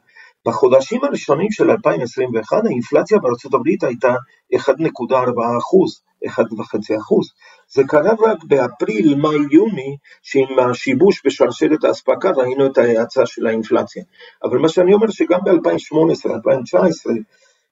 בחודשים 0.47 1.03
הראשונים 1.03 1.51
של 1.51 1.71
2021 1.71 2.65
האינפלציה 2.65 3.17
בארצות 3.19 3.53
הברית 3.53 3.83
הייתה 3.83 4.13
1.4 4.55 5.57
אחוז, 5.57 6.01
1.5 6.25 6.97
אחוז. 6.99 7.27
זה 7.73 7.83
קרה 7.87 8.11
רק 8.19 8.43
באפריל, 8.43 9.15
מאי, 9.15 9.35
יוני, 9.51 9.97
שעם 10.21 10.59
השיבוש 10.59 11.21
בשרשרת 11.25 11.83
האספקה 11.83 12.31
ראינו 12.31 12.65
את 12.65 12.77
ההאצה 12.77 13.25
של 13.25 13.47
האינפלציה. 13.47 14.03
אבל 14.43 14.57
מה 14.57 14.69
שאני 14.69 14.93
אומר 14.93 15.09
שגם 15.09 15.39
ב-2018, 15.45 16.31
2019, 16.33 17.13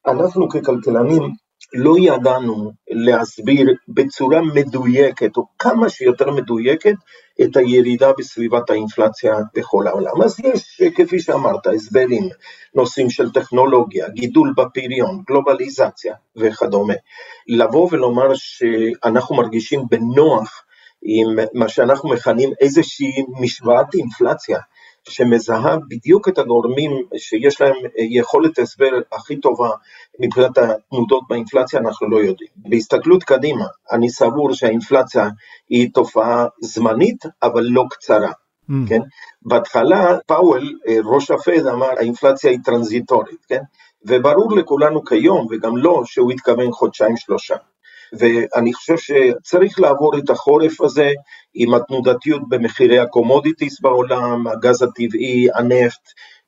אנחנו 0.07 0.49
ככלכלנים 0.49 1.23
לא 1.73 1.95
ידענו 1.99 2.71
להסביר 2.89 3.73
בצורה 3.87 4.41
מדויקת, 4.41 5.37
או 5.37 5.45
כמה 5.59 5.89
שיותר 5.89 6.31
מדויקת, 6.31 6.93
את 7.41 7.57
הירידה 7.57 8.11
בסביבת 8.17 8.69
האינפלציה 8.69 9.35
בכל 9.55 9.87
העולם. 9.87 10.21
אז 10.21 10.39
יש, 10.39 10.81
כפי 10.95 11.19
שאמרת, 11.19 11.67
הסברים, 11.67 12.23
נושאים 12.75 13.09
של 13.09 13.31
טכנולוגיה, 13.31 14.09
גידול 14.09 14.53
בפריון, 14.57 15.23
גלובליזציה 15.27 16.15
וכדומה. 16.35 16.93
לבוא 17.47 17.89
ולומר 17.91 18.27
שאנחנו 18.33 19.35
מרגישים 19.35 19.81
בנוח 19.89 20.63
עם 21.01 21.27
מה 21.53 21.69
שאנחנו 21.69 22.09
מכנים 22.09 22.49
איזושהי 22.61 23.11
משוואת 23.41 23.95
אינפלציה, 23.95 24.59
שמזהה 25.09 25.77
בדיוק 25.87 26.29
את 26.29 26.37
הגורמים 26.37 26.91
שיש 27.17 27.61
להם 27.61 27.75
יכולת 27.97 28.59
הסבר 28.59 28.89
הכי 29.11 29.35
טובה 29.35 29.69
מבחינת 30.19 30.57
התנודות 30.57 31.23
באינפלציה, 31.29 31.79
אנחנו 31.79 32.09
לא 32.09 32.17
יודעים. 32.17 32.49
בהסתכלות 32.55 33.23
קדימה, 33.23 33.65
אני 33.91 34.09
סבור 34.09 34.53
שהאינפלציה 34.53 35.29
היא 35.69 35.89
תופעה 35.93 36.45
זמנית, 36.61 37.25
אבל 37.43 37.63
לא 37.63 37.83
קצרה. 37.89 38.31
Mm. 38.69 38.73
כן? 38.89 38.99
בהתחלה 39.41 40.17
פאוול, 40.27 40.73
ראש 41.05 41.31
הפד, 41.31 41.67
אמר 41.67 41.89
האינפלציה 41.97 42.51
היא 42.51 42.59
טרנזיטורית, 42.65 43.45
כן? 43.47 43.61
וברור 44.05 44.55
לכולנו 44.57 45.05
כיום, 45.05 45.47
וגם 45.51 45.77
לו, 45.77 46.05
שהוא 46.05 46.31
התכוון 46.31 46.71
חודשיים 46.71 47.17
שלושה. 47.17 47.55
ואני 48.19 48.73
חושב 48.73 48.97
שצריך 48.97 49.79
לעבור 49.79 50.17
את 50.17 50.29
החורף 50.29 50.81
הזה 50.81 51.09
עם 51.53 51.73
התנודתיות 51.73 52.41
במחירי 52.49 52.99
ה 52.99 53.06
commodities 53.06 53.81
בעולם, 53.81 54.47
הגז 54.47 54.81
הטבעי, 54.81 55.47
הנפט, 55.55 56.01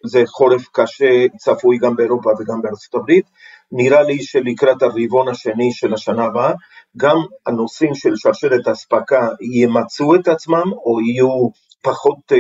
זה 0.06 0.24
חורף 0.28 0.68
קשה, 0.72 1.26
צפוי 1.38 1.78
גם 1.78 1.96
באירופה 1.96 2.30
וגם 2.40 2.62
בארצות 2.62 2.96
הברית. 2.96 3.26
נראה 3.72 4.02
לי 4.02 4.24
שלקראת 4.24 4.82
הרבעון 4.82 5.28
השני 5.28 5.72
של 5.72 5.94
השנה 5.94 6.26
הבאה, 6.26 6.54
גם 6.98 7.18
הנושאים 7.46 7.96
של 7.96 8.16
שרשרת 8.16 8.68
אספקה 8.68 9.28
ימצאו 9.42 10.16
את 10.16 10.28
עצמם 10.28 10.72
או 10.86 11.02
יהיו 11.02 11.50
פחות 11.82 12.18
uh, 12.32 12.36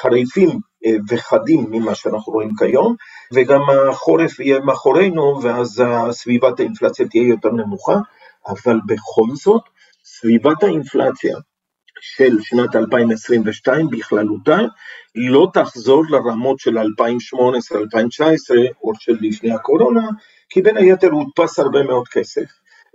חריפים 0.00 0.48
uh, 0.48 0.88
וחדים 1.08 1.66
ממה 1.70 1.94
שאנחנו 1.94 2.32
רואים 2.32 2.50
כיום, 2.58 2.94
וגם 3.34 3.60
החורף 3.90 4.40
יהיה 4.40 4.60
מאחורינו 4.60 5.42
ואז 5.42 5.82
סביבת 6.10 6.60
האינפלציה 6.60 7.08
תהיה 7.08 7.28
יותר 7.28 7.50
נמוכה. 7.50 7.96
אבל 8.48 8.80
בכל 8.86 9.34
זאת, 9.34 9.62
סביבת 10.04 10.62
האינפלציה 10.62 11.36
של 12.00 12.36
שנת 12.42 12.76
2022 12.76 13.86
בכללותה 13.90 14.58
לא 15.14 15.48
תחזור 15.52 16.04
לרמות 16.10 16.58
של 16.58 16.78
2018-2019 16.78 16.82
או 18.82 18.92
של 18.94 19.16
לפני 19.20 19.52
הקורונה, 19.52 20.08
כי 20.48 20.62
בין 20.62 20.76
היתר 20.76 21.10
הודפס 21.10 21.58
הרבה 21.58 21.82
מאוד 21.82 22.08
כסף. 22.08 22.44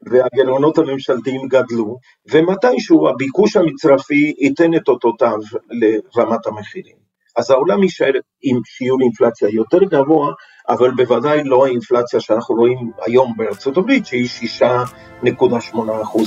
והגירעונות 0.09 0.77
הממשלתיים 0.77 1.47
גדלו, 1.47 1.97
ומתישהו 2.31 3.09
הביקוש 3.09 3.57
המצרפי 3.57 4.33
ייתן 4.39 4.73
את 4.73 4.87
אותותיו 4.87 5.37
לרמת 5.71 6.47
המחירים. 6.47 7.04
אז 7.37 7.51
העולם 7.51 7.83
יישאר 7.83 8.11
עם 8.43 8.59
שיעור 8.65 8.99
אינפלציה 9.01 9.49
יותר 9.51 9.83
גבוה, 9.83 10.33
אבל 10.69 10.91
בוודאי 10.91 11.43
לא 11.43 11.65
האינפלציה 11.65 12.19
שאנחנו 12.19 12.55
רואים 12.55 12.91
היום 13.05 13.33
בארצות 13.37 13.77
הברית, 13.77 14.05
שהיא 14.05 14.27
6.8% 14.61 15.27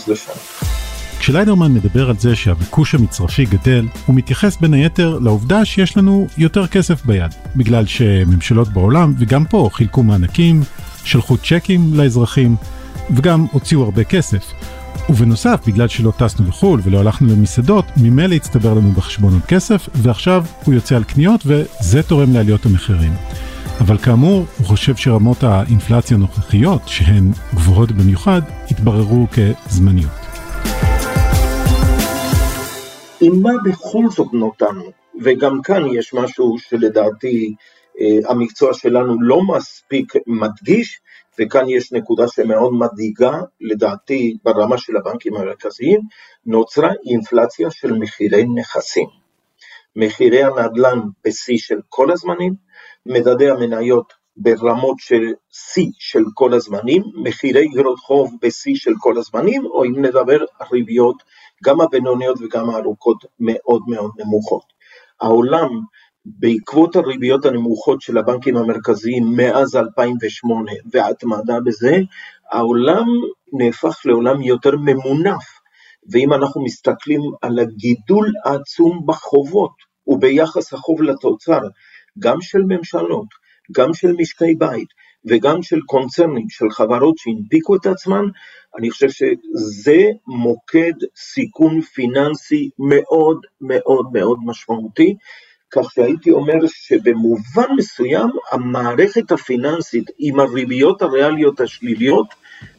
לשנה. 0.08 0.34
כשליידרמן 1.18 1.72
מדבר 1.74 2.08
על 2.08 2.16
זה 2.18 2.36
שהביקוש 2.36 2.94
המצרפי 2.94 3.44
גדל, 3.44 3.84
הוא 4.06 4.16
מתייחס 4.16 4.56
בין 4.56 4.74
היתר 4.74 5.18
לעובדה 5.18 5.64
שיש 5.64 5.96
לנו 5.96 6.26
יותר 6.38 6.66
כסף 6.66 7.04
ביד, 7.04 7.34
בגלל 7.56 7.86
שממשלות 7.86 8.68
בעולם, 8.68 9.14
וגם 9.18 9.44
פה, 9.44 9.68
חילקו 9.72 10.02
מענקים, 10.02 10.60
שלחו 11.04 11.36
צ'קים 11.36 11.80
לאזרחים, 11.94 12.56
וגם 13.16 13.46
הוציאו 13.52 13.82
הרבה 13.82 14.04
כסף. 14.04 14.52
ובנוסף, 15.08 15.60
בגלל 15.66 15.88
שלא 15.88 16.12
טסנו 16.18 16.48
לחו"ל 16.48 16.80
ולא 16.84 16.98
הלכנו 16.98 17.28
למסעדות, 17.28 17.84
ממילא 18.02 18.34
הצטבר 18.34 18.74
לנו 18.74 18.92
בחשבון 18.92 19.32
עוד 19.32 19.42
כסף, 19.48 19.88
ועכשיו 19.94 20.44
הוא 20.64 20.74
יוצא 20.74 20.96
על 20.96 21.04
קניות 21.04 21.40
וזה 21.46 22.02
תורם 22.02 22.32
לעליות 22.34 22.66
המחירים. 22.66 23.12
אבל 23.80 23.98
כאמור, 23.98 24.44
הוא 24.58 24.66
חושב 24.66 24.96
שרמות 24.96 25.42
האינפלציה 25.42 26.16
הנוכחיות, 26.16 26.82
שהן 26.86 27.30
גבוהות 27.54 27.92
במיוחד, 27.92 28.40
יתבררו 28.70 29.26
כזמניות. 29.32 30.10
עם 33.20 33.42
מה 33.42 33.52
בכל 33.64 34.04
זאת 34.10 34.32
נותרנו, 34.32 34.84
וגם 35.24 35.62
כאן 35.62 35.82
יש 35.98 36.14
משהו 36.14 36.56
שלדעתי 36.58 37.54
אה, 38.00 38.30
המקצוע 38.30 38.74
שלנו 38.74 39.20
לא 39.20 39.42
מספיק 39.42 40.12
מדגיש, 40.26 41.00
וכאן 41.38 41.68
יש 41.68 41.92
נקודה 41.92 42.28
שמאוד 42.28 42.72
מדאיגה, 42.72 43.40
לדעתי 43.60 44.36
ברמה 44.44 44.78
של 44.78 44.96
הבנקים 44.96 45.36
המרכזיים, 45.36 46.00
נוצרה 46.46 46.90
אינפלציה 47.06 47.70
של 47.70 47.92
מחירי 47.92 48.44
נכסים. 48.54 49.08
מחירי 49.96 50.42
הנדל"ן 50.42 50.98
בשיא 51.24 51.58
של 51.58 51.78
כל 51.88 52.12
הזמנים, 52.12 52.54
מדדי 53.06 53.50
המניות 53.50 54.12
ברמות 54.36 54.96
של 54.98 55.22
שיא 55.50 55.90
של 55.98 56.22
כל 56.34 56.54
הזמנים, 56.54 57.02
מחירי 57.14 57.66
אגרות 57.72 57.98
חוב 57.98 58.34
בשיא 58.42 58.74
של 58.74 58.92
כל 58.98 59.18
הזמנים, 59.18 59.66
או 59.66 59.84
אם 59.84 60.04
נדבר 60.04 60.38
ריביות, 60.72 61.22
גם 61.64 61.80
הבינוניות 61.80 62.38
וגם 62.40 62.70
הארוכות 62.70 63.24
מאוד 63.40 63.82
מאוד 63.88 64.10
נמוכות. 64.18 64.64
העולם 65.20 65.68
בעקבות 66.38 66.96
הריביות 66.96 67.44
הנמוכות 67.44 68.00
של 68.00 68.18
הבנקים 68.18 68.56
המרכזיים 68.56 69.24
מאז 69.36 69.76
2008 69.76 70.72
וההתמדה 70.92 71.60
בזה, 71.64 71.96
העולם 72.52 73.06
נהפך 73.52 73.96
לעולם 74.04 74.42
יותר 74.42 74.76
ממונף. 74.76 75.58
ואם 76.12 76.32
אנחנו 76.32 76.64
מסתכלים 76.64 77.20
על 77.42 77.58
הגידול 77.58 78.32
העצום 78.44 79.06
בחובות 79.06 79.72
וביחס 80.06 80.72
החוב 80.72 81.02
לתוצר, 81.02 81.60
גם 82.18 82.40
של 82.40 82.62
ממשלות, 82.68 83.26
גם 83.76 83.94
של 83.94 84.12
משקי 84.18 84.54
בית 84.58 84.88
וגם 85.24 85.62
של 85.62 85.80
קונצרנים, 85.80 86.48
של 86.48 86.70
חברות 86.70 87.18
שהנפיקו 87.18 87.76
את 87.76 87.86
עצמן, 87.86 88.24
אני 88.78 88.90
חושב 88.90 89.08
שזה 89.10 90.02
מוקד 90.26 90.92
סיכון 91.16 91.80
פיננסי 91.80 92.70
מאוד 92.78 93.40
מאוד 93.60 94.06
מאוד 94.12 94.38
משמעותי, 94.44 95.14
כך 95.70 95.92
שהייתי 95.92 96.30
אומר 96.30 96.54
שבמובן 96.66 97.74
מסוים 97.76 98.30
המערכת 98.52 99.32
הפיננסית 99.32 100.10
עם 100.18 100.40
הריביות 100.40 101.02
הריאליות 101.02 101.60
השליליות 101.60 102.26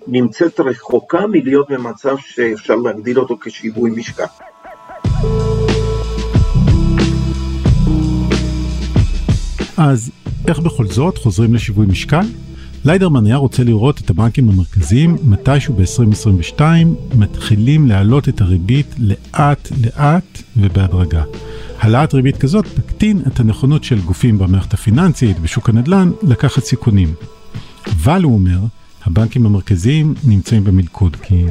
נמצאת 0.08 0.60
רחוקה 0.60 1.28
מלהיות 1.28 1.72
במצב 1.72 2.16
שאפשר 2.20 2.76
להגדיל 2.76 3.20
אותו 3.20 3.38
כשיווי 3.42 3.92
משקל. 3.92 4.24
אז 9.78 10.12
איך 10.48 10.60
בכל 10.60 10.86
זאת 10.86 11.18
חוזרים 11.18 11.54
לשיווי 11.54 11.86
משקל? 11.86 12.49
ליידרמן 12.86 13.26
היה 13.26 13.36
רוצה 13.36 13.64
לראות 13.64 14.02
את 14.02 14.10
הבנקים 14.10 14.50
המרכזיים 14.50 15.18
מתישהו 15.24 15.74
ב-2022 15.74 16.62
מתחילים 17.16 17.88
להעלות 17.88 18.30
את 18.30 18.42
הריבית 18.42 18.96
לאט 18.98 19.72
לאט 19.84 20.44
ובהדרגה. 20.58 21.24
העלאת 21.80 22.14
ריבית 22.14 22.38
כזאת 22.38 22.66
תקטין 22.74 23.22
את 23.28 23.40
הנכונות 23.40 23.84
של 23.84 24.02
גופים 24.02 24.38
במערכת 24.38 24.74
הפיננסית, 24.74 25.40
בשוק 25.40 25.70
הנדל"ן, 25.70 26.12
לקחת 26.24 26.64
סיכונים. 26.64 27.14
אבל 27.88 28.24
הוא 28.24 28.34
אומר, 28.34 28.60
הבנקים 29.10 29.46
המרכזיים 29.46 30.14
נמצאים 30.24 30.64
במלכוד, 30.64 31.16
כי 31.16 31.46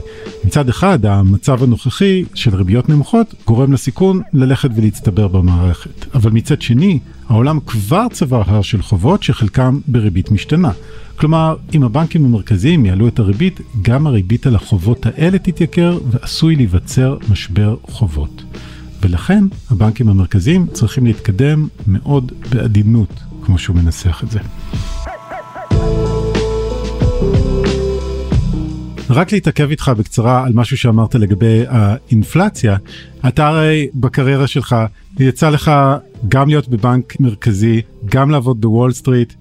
מצד 0.45 0.69
אחד 0.69 1.07
המצב 1.07 1.63
הנוכחי 1.63 2.25
של 2.35 2.57
ריביות 2.57 2.89
נמוכות 2.89 3.35
גורם 3.47 3.73
לסיכון 3.73 4.21
ללכת 4.33 4.71
ולהצטבר 4.75 5.29
במערכת, 5.29 6.15
אבל 6.15 6.31
מצד 6.31 6.63
שני 6.63 6.99
העולם 7.29 7.61
כבר 7.67 8.07
צבר 8.13 8.43
הר 8.47 8.63
של 8.63 8.83
חובות 8.83 9.23
שחלקם 9.23 9.81
בריבית 9.87 10.31
משתנה. 10.31 10.71
כלומר, 11.17 11.57
אם 11.75 11.83
הבנקים 11.83 12.25
המרכזיים 12.25 12.87
יעלו 12.87 13.09
את 13.09 13.19
הריבית, 13.19 13.61
גם 13.83 14.07
הריבית 14.07 14.47
על 14.47 14.55
החובות 14.55 15.07
האלה 15.07 15.39
תתייקר 15.39 15.99
ועשוי 16.11 16.57
להיווצר 16.57 17.17
משבר 17.31 17.77
חובות. 17.83 18.43
ולכן 19.03 19.45
הבנקים 19.71 20.09
המרכזיים 20.09 20.67
צריכים 20.73 21.07
להתקדם 21.07 21.69
מאוד 21.87 22.33
בעדינות, 22.51 23.21
כמו 23.43 23.59
שהוא 23.59 23.77
מנסח 23.77 24.21
את 24.25 24.31
זה. 24.31 24.39
רק 29.11 29.33
להתעכב 29.33 29.71
איתך 29.71 29.93
בקצרה 29.99 30.47
על 30.47 30.53
משהו 30.55 30.77
שאמרת 30.77 31.15
לגבי 31.15 31.65
האינפלציה. 31.69 32.77
אתה 33.29 33.49
הרי 33.49 33.89
בקריירה 33.95 34.47
שלך 34.47 34.77
יצא 35.19 35.51
לך 35.51 35.71
גם 36.29 36.49
להיות 36.49 36.69
בבנק 36.69 37.21
מרכזי, 37.21 37.81
גם 38.05 38.31
לעבוד 38.31 38.61
בוול 38.61 38.93
סטריט, 38.93 39.33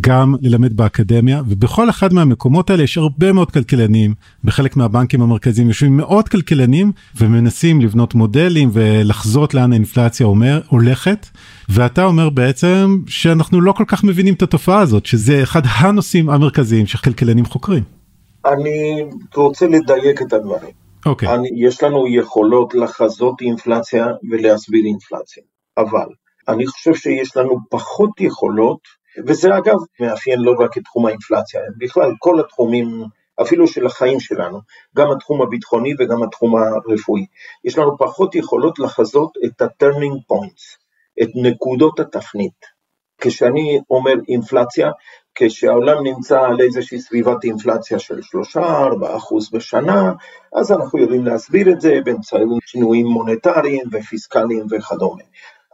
גם 0.00 0.34
ללמד 0.40 0.76
באקדמיה, 0.76 1.42
ובכל 1.48 1.90
אחד 1.90 2.12
מהמקומות 2.12 2.70
האלה 2.70 2.82
יש 2.82 2.98
הרבה 2.98 3.32
מאוד 3.32 3.50
כלכלנים, 3.50 4.14
בחלק 4.44 4.76
מהבנקים 4.76 5.22
המרכזיים 5.22 5.68
יושבים 5.68 5.96
מאות 5.96 6.28
כלכלנים 6.28 6.92
ומנסים 7.20 7.80
לבנות 7.80 8.14
מודלים 8.14 8.70
ולחזות 8.72 9.54
לאן 9.54 9.72
האינפלציה 9.72 10.26
אומר, 10.26 10.60
הולכת, 10.68 11.26
ואתה 11.68 12.04
אומר 12.04 12.30
בעצם 12.30 12.98
שאנחנו 13.06 13.60
לא 13.60 13.72
כל 13.72 13.84
כך 13.86 14.04
מבינים 14.04 14.34
את 14.34 14.42
התופעה 14.42 14.80
הזאת, 14.80 15.06
שזה 15.06 15.42
אחד 15.42 15.62
הנושאים 15.64 16.30
המרכזיים 16.30 16.86
שכלכלנים 16.86 17.44
חוקרים. 17.44 18.03
אני 18.46 19.04
רוצה 19.34 19.66
לדייק 19.66 20.22
את 20.22 20.32
הדברים. 20.32 20.74
אוקיי. 21.06 21.28
Okay. 21.28 21.32
יש 21.56 21.82
לנו 21.82 22.08
יכולות 22.08 22.74
לחזות 22.74 23.40
אינפלציה 23.40 24.06
ולהסביר 24.30 24.84
אינפלציה, 24.84 25.42
אבל 25.78 26.06
אני 26.48 26.66
חושב 26.66 26.94
שיש 26.94 27.36
לנו 27.36 27.58
פחות 27.70 28.20
יכולות 28.20 28.78
וזה 29.26 29.48
אגב 29.58 29.76
מאפיין 30.00 30.40
לא 30.40 30.54
רק 30.58 30.78
את 30.78 30.82
תחום 30.84 31.06
האינפלציה, 31.06 31.60
בכלל 31.78 32.12
כל 32.18 32.40
התחומים, 32.40 33.04
אפילו 33.42 33.66
של 33.66 33.86
החיים 33.86 34.20
שלנו, 34.20 34.58
גם 34.96 35.10
התחום 35.10 35.42
הביטחוני 35.42 35.94
וגם 35.98 36.22
התחום 36.22 36.54
הרפואי. 36.56 37.26
יש 37.64 37.78
לנו 37.78 37.98
פחות 37.98 38.34
יכולות 38.34 38.78
לחזות 38.78 39.30
את 39.44 39.62
ה-turning 39.62 40.32
points, 40.32 40.78
את 41.22 41.28
נקודות 41.34 42.00
התפנית. 42.00 42.74
כשאני 43.18 43.80
אומר 43.90 44.14
אינפלציה, 44.28 44.90
כשהעולם 45.34 46.06
נמצא 46.06 46.40
על 46.40 46.60
איזושהי 46.60 47.00
סביבת 47.00 47.44
אינפלציה 47.44 47.98
של 47.98 48.18
3-4 48.56 49.16
אחוז 49.16 49.50
בשנה, 49.50 50.12
אז 50.54 50.72
אנחנו 50.72 50.98
יודעים 50.98 51.24
להסביר 51.24 51.70
את 51.70 51.80
זה 51.80 51.98
באמצעות 52.04 52.62
שינויים 52.66 53.06
מוניטריים 53.06 53.82
ופיסקליים 53.92 54.66
וכדומה. 54.70 55.22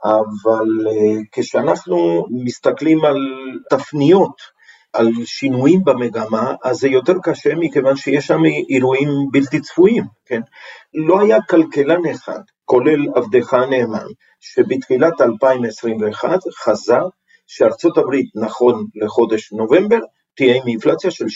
אבל 0.05 0.89
אה, 0.89 1.21
כשאנחנו 1.33 2.27
מסתכלים 2.45 3.05
על 3.05 3.17
תפניות, 3.71 4.61
על 4.93 5.09
שינויים 5.25 5.85
במגמה, 5.85 6.55
אז 6.65 6.77
זה 6.77 6.89
יותר 6.89 7.15
קשה 7.23 7.55
מכיוון 7.55 7.97
שיש 7.97 8.27
שם 8.27 8.45
אירועים 8.71 9.09
בלתי 9.33 9.61
צפויים, 9.61 10.05
כן? 10.27 10.41
לא 10.95 11.21
היה 11.21 11.39
כלכלן 11.51 12.07
אחד, 12.11 12.41
כולל 12.65 13.07
עבדך 13.15 13.55
הנאמן, 13.55 14.07
שבתחילת 14.41 15.21
2021 15.21 16.39
חזה 16.65 16.99
שארצות 17.53 17.99
הברית, 17.99 18.27
נכון 18.35 18.87
לחודש 18.95 19.53
נובמבר, 19.53 19.99
תהיה 20.37 20.57
עם 20.57 20.63
אינפלציה 20.67 21.11
של 21.11 21.25
6.8%. 21.25 21.29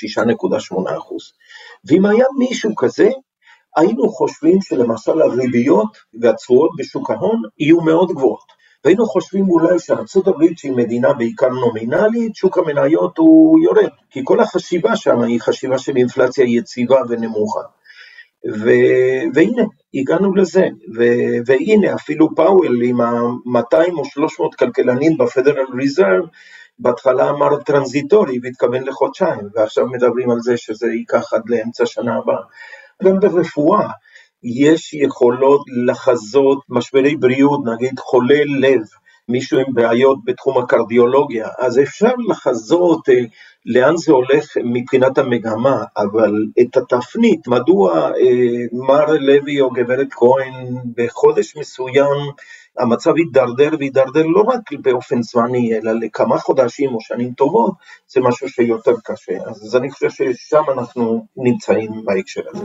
ואם 1.84 2.06
היה 2.06 2.24
מישהו 2.38 2.74
כזה, 2.76 3.08
היינו 3.76 4.08
חושבים 4.08 4.60
שלמשל 4.60 5.22
הריביות 5.22 5.96
והתשואות 6.20 6.70
בשוק 6.78 7.10
ההון 7.10 7.42
יהיו 7.58 7.80
מאוד 7.80 8.08
גבוהות. 8.12 8.54
והיינו 8.84 9.06
חושבים 9.06 9.50
אולי 9.50 9.78
שארצות 9.78 10.28
הברית 10.28 10.58
שהיא 10.58 10.72
מדינה 10.72 11.12
בעיקר 11.12 11.48
נומינלית, 11.48 12.34
שוק 12.34 12.58
המניות 12.58 13.18
הוא 13.18 13.60
יורד, 13.64 13.90
כי 14.10 14.20
כל 14.24 14.40
החשיבה 14.40 14.96
שם 14.96 15.20
היא 15.20 15.40
חשיבה 15.40 15.78
של 15.78 15.96
אינפלציה 15.96 16.44
יציבה 16.44 17.00
ונמוכה. 17.08 17.60
ו... 18.52 18.68
והנה, 19.34 19.62
הגענו 19.94 20.34
לזה, 20.34 20.66
ו... 20.96 21.02
והנה 21.46 21.94
אפילו 21.94 22.34
פאוול 22.34 22.82
עם 22.84 23.00
ה-200 23.00 23.92
או 23.98 24.04
300 24.04 24.54
כלכלנים 24.54 25.18
בפדרל 25.18 25.66
ריזרב, 25.78 26.24
בהתחלה 26.78 27.30
אמר 27.30 27.62
transitory 27.62 28.38
והתכוון 28.42 28.82
לחודשיים, 28.82 29.48
ועכשיו 29.54 29.86
מדברים 29.86 30.30
על 30.30 30.40
זה 30.40 30.56
שזה 30.56 30.86
ייקח 30.86 31.32
עד 31.32 31.42
לאמצע 31.46 31.86
שנה 31.86 32.16
הבאה. 32.16 32.42
גם 33.02 33.20
ברפואה, 33.20 33.88
יש 34.42 34.94
יכולות 34.94 35.60
לחזות 35.86 36.58
משברי 36.68 37.16
בריאות, 37.16 37.60
נגיד 37.74 37.98
חולה 37.98 38.40
לב, 38.60 38.82
מישהו 39.28 39.58
עם 39.58 39.74
בעיות 39.74 40.18
בתחום 40.24 40.58
הקרדיולוגיה, 40.58 41.48
אז 41.58 41.78
אפשר 41.78 42.12
לחזות 42.28 43.08
אה, 43.08 43.20
לאן 43.66 43.96
זה 43.96 44.12
הולך 44.12 44.56
מבחינת 44.64 45.18
המגמה, 45.18 45.84
אבל 45.96 46.32
את 46.60 46.76
התפנית, 46.76 47.48
מדוע 47.48 48.10
אה, 48.10 48.66
מר 48.72 49.12
לוי 49.12 49.60
או 49.60 49.70
גברת 49.70 50.08
כהן 50.10 50.52
בחודש 50.96 51.56
מסוים 51.56 52.30
המצב 52.78 53.16
יידרדר 53.16 53.70
ויידרדר 53.78 54.26
לא 54.26 54.40
רק 54.40 54.72
באופן 54.82 55.22
זמני, 55.22 55.78
אלא 55.78 55.92
לכמה 55.92 56.38
חודשים 56.38 56.94
או 56.94 57.00
שנים 57.00 57.32
טובות, 57.32 57.74
זה 58.08 58.20
משהו 58.20 58.48
שיותר 58.48 58.94
קשה. 59.04 59.32
אז 59.46 59.76
אני 59.76 59.90
חושב 59.90 60.10
ששם 60.10 60.62
אנחנו 60.72 61.26
נמצאים 61.36 61.90
בהקשר 62.04 62.42
הזה. 62.54 62.64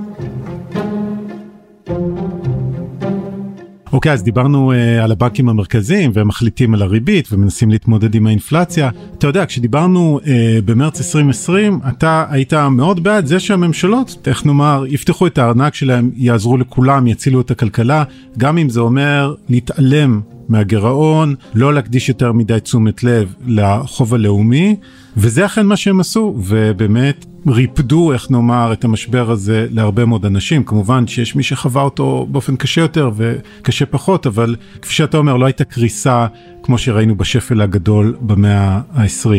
אוקיי, 3.94 4.12
אז 4.12 4.24
דיברנו 4.24 4.72
uh, 4.72 5.04
על 5.04 5.12
הבנקים 5.12 5.50
המרכזיים 5.50 6.12
והם 6.14 6.28
מחליטים 6.28 6.74
על 6.74 6.82
הריבית 6.82 7.28
ומנסים 7.32 7.72
להתמודד 7.72 8.16
עם 8.16 8.28
האינפלציה. 8.28 8.90
אתה 9.18 9.28
יודע, 9.28 9.46
כשדיברנו 9.46 10.20
uh, 10.24 10.28
במרץ 10.66 11.00
2020, 11.00 11.80
אתה 11.88 12.26
היית 12.30 12.54
מאוד 12.54 13.04
בעד 13.04 13.26
זה 13.26 13.40
שהממשלות, 13.40 14.28
איך 14.28 14.46
נאמר, 14.46 14.84
יפתחו 14.88 15.28
את 15.28 15.38
הארנק 15.38 15.76
שלהם, 15.76 16.12
יעזרו 16.16 16.58
לכולם, 16.58 17.08
יצילו 17.08 17.42
את 17.42 17.52
הכלכלה, 17.52 18.04
גם 18.38 18.58
אם 18.58 18.70
זה 18.70 18.80
אומר 18.80 19.36
להתעלם 19.50 20.22
מהגירעון, 20.50 21.36
לא 21.54 21.74
להקדיש 21.74 22.10
יותר 22.10 22.32
מדי 22.32 22.60
תשומת 22.60 23.04
לב 23.04 23.34
לחוב 23.48 24.14
הלאומי, 24.14 24.76
וזה 25.22 25.46
אכן 25.46 25.66
מה 25.66 25.76
שהם 25.78 26.00
עשו, 26.00 26.34
ובאמת 26.38 27.26
ריפדו, 27.48 28.14
איך 28.14 28.32
נאמר, 28.32 28.74
את 28.74 28.84
המשבר 28.84 29.32
הזה 29.32 29.68
להרבה 29.70 30.06
מאוד 30.06 30.26
אנשים. 30.26 30.64
כמובן 30.64 31.08
שיש 31.08 31.36
מי 31.36 31.44
שחווה 31.44 31.82
אותו 31.82 32.28
באופן 32.32 32.56
קשה 32.56 32.82
יותר 32.82 33.12
וקשה 33.16 33.86
פחות, 33.86 34.28
אבל 34.28 34.56
כפי 34.82 34.94
שאתה 34.94 35.18
אומר, 35.18 35.38
לא 35.38 35.46
הייתה 35.46 35.64
קריסה 35.64 36.28
כמו 36.64 36.78
שראינו 36.78 37.16
בשפל 37.16 37.62
הגדול 37.62 38.16
במאה 38.22 38.80
ה-20. 38.94 39.30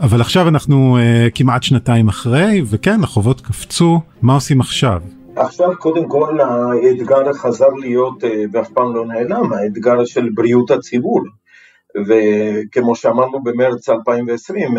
אבל 0.00 0.20
עכשיו 0.20 0.48
אנחנו 0.48 0.98
uh, 0.98 1.30
כמעט 1.34 1.62
שנתיים 1.62 2.08
אחרי, 2.08 2.62
וכן, 2.66 3.02
החובות 3.02 3.40
קפצו, 3.40 4.00
מה 4.22 4.34
עושים 4.34 4.60
עכשיו? 4.60 5.00
עכשיו 5.36 5.70
קודם 5.78 6.08
כל 6.08 6.38
האתגר 6.40 7.32
חזר 7.32 7.68
להיות, 7.80 8.24
אה, 8.24 8.44
ואף 8.52 8.68
פעם 8.68 8.94
לא 8.94 9.06
נעלם, 9.06 9.52
האתגר 9.52 10.04
של 10.04 10.28
בריאות 10.34 10.70
הציבור. 10.70 11.22
וכמו 12.08 12.96
שאמרנו 12.96 13.42
במרץ 13.42 13.88
2020, 13.88 14.70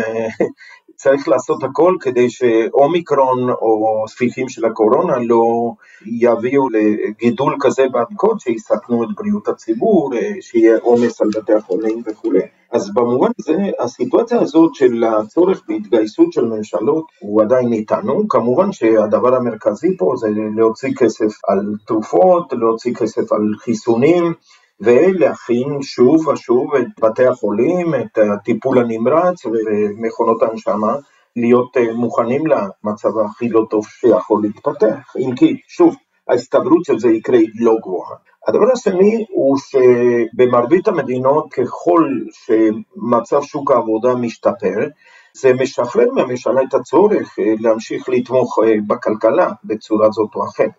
צריך 0.96 1.28
לעשות 1.28 1.64
הכל 1.64 1.96
כדי 2.00 2.30
שאומיקרון 2.30 3.50
או 3.50 4.04
ספיחים 4.08 4.48
של 4.48 4.64
הקורונה 4.64 5.16
לא 5.18 5.72
יביאו 6.06 6.68
לגידול 6.68 7.56
כזה 7.60 7.86
בבדיקות 7.92 8.40
שיסכנו 8.40 9.04
את 9.04 9.08
בריאות 9.16 9.48
הציבור, 9.48 10.10
שיהיה 10.40 10.78
עומס 10.82 11.20
על 11.20 11.28
בתי 11.36 11.52
החולים 11.52 12.02
וכולי. 12.06 12.40
אז 12.72 12.94
במובן 12.94 13.30
הזה, 13.38 13.56
הסיטואציה 13.78 14.40
הזאת 14.40 14.74
של 14.74 15.04
הצורך 15.04 15.62
בהתגייסות 15.68 16.32
של 16.32 16.44
ממשלות 16.44 17.04
הוא 17.18 17.42
עדיין 17.42 17.72
איתנו, 17.72 18.28
כמובן 18.28 18.72
שהדבר 18.72 19.34
המרכזי 19.34 19.96
פה 19.96 20.12
זה 20.16 20.28
להוציא 20.56 20.94
כסף 20.98 21.32
על 21.48 21.74
תרופות, 21.86 22.52
להוציא 22.52 22.94
כסף 22.94 23.32
על 23.32 23.54
חיסונים, 23.58 24.32
ולהכין 24.80 25.82
שוב 25.82 26.28
ושוב 26.28 26.74
את 26.74 26.86
בתי 27.00 27.26
החולים, 27.26 27.94
את 27.94 28.18
הטיפול 28.18 28.78
הנמרץ 28.78 29.46
ומכונות 29.46 30.42
ההנשמה, 30.42 30.96
להיות 31.36 31.76
אה, 31.76 31.92
מוכנים 31.92 32.42
למצב 32.46 33.18
הכי 33.18 33.48
לא 33.48 33.66
טוב 33.70 33.86
שיכול 33.86 34.42
להתפתח. 34.42 35.14
אם 35.18 35.34
כי, 35.36 35.60
שוב, 35.68 35.96
ההסתברות 36.28 36.84
של 36.84 36.98
זה 36.98 37.08
יקרה 37.08 37.38
היא 37.38 37.48
לא 37.60 37.76
גבוהה. 37.82 38.16
הדבר 38.48 38.72
השני 38.72 39.24
הוא 39.30 39.56
שבמרבית 39.58 40.88
המדינות 40.88 41.52
ככל 41.52 42.08
שמצב 42.32 43.42
שוק 43.42 43.70
העבודה 43.70 44.14
משתפר, 44.14 44.88
זה 45.32 45.52
משחרר 45.54 46.06
מהממשלה 46.14 46.62
את 46.68 46.74
הצורך 46.74 47.38
אה, 47.38 47.54
להמשיך 47.60 48.08
לתמוך 48.08 48.58
אה, 48.64 48.74
בכלכלה 48.86 49.48
בצורה 49.64 50.10
זאת 50.10 50.30
או 50.34 50.44
אחרת. 50.44 50.70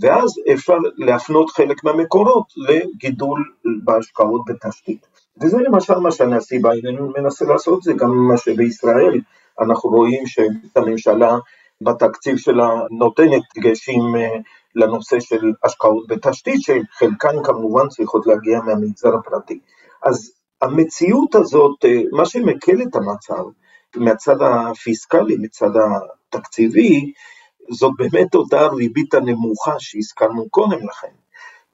ואז 0.00 0.30
אפשר 0.52 0.76
להפנות 0.96 1.50
חלק 1.50 1.84
מהמקורות 1.84 2.46
לגידול 2.56 3.44
בהשקעות 3.84 4.42
בתשתית. 4.46 5.06
וזה 5.42 5.56
למשל 5.58 5.98
מה 5.98 6.10
שהנשיא 6.10 6.58
ביידן 6.62 6.96
מנסה 7.16 7.44
לעשות, 7.44 7.82
זה 7.82 7.92
גם 7.92 8.10
מה 8.28 8.36
שבישראל 8.36 9.20
אנחנו 9.60 9.90
רואים 9.90 10.22
שהממשלה 10.26 11.38
בתקציב 11.80 12.36
שלה 12.36 12.68
נותנת 12.90 13.42
דגשים 13.56 14.16
אה, 14.16 14.28
לנושא 14.74 15.20
של 15.20 15.52
השקעות 15.64 16.06
בתשתית, 16.08 16.60
שחלקן 16.60 17.42
כמובן 17.44 17.88
צריכות 17.88 18.26
להגיע 18.26 18.60
מהמגזר 18.60 19.14
הפרטי. 19.14 19.58
אז 20.02 20.32
המציאות 20.62 21.34
הזאת, 21.34 21.84
אה, 21.84 22.00
מה 22.12 22.26
שמקל 22.26 22.82
את 22.82 22.96
המצב, 22.96 23.42
מהצד 23.96 24.36
הפיסקלי, 24.42 25.36
מצד 25.38 25.70
התקציבי, 25.76 27.12
זאת 27.70 27.92
באמת 27.98 28.34
אותה 28.34 28.66
ריבית 28.66 29.14
הנמוכה 29.14 29.74
שהזכרנו 29.78 30.48
קודם 30.50 30.88
לכן. 30.88 31.12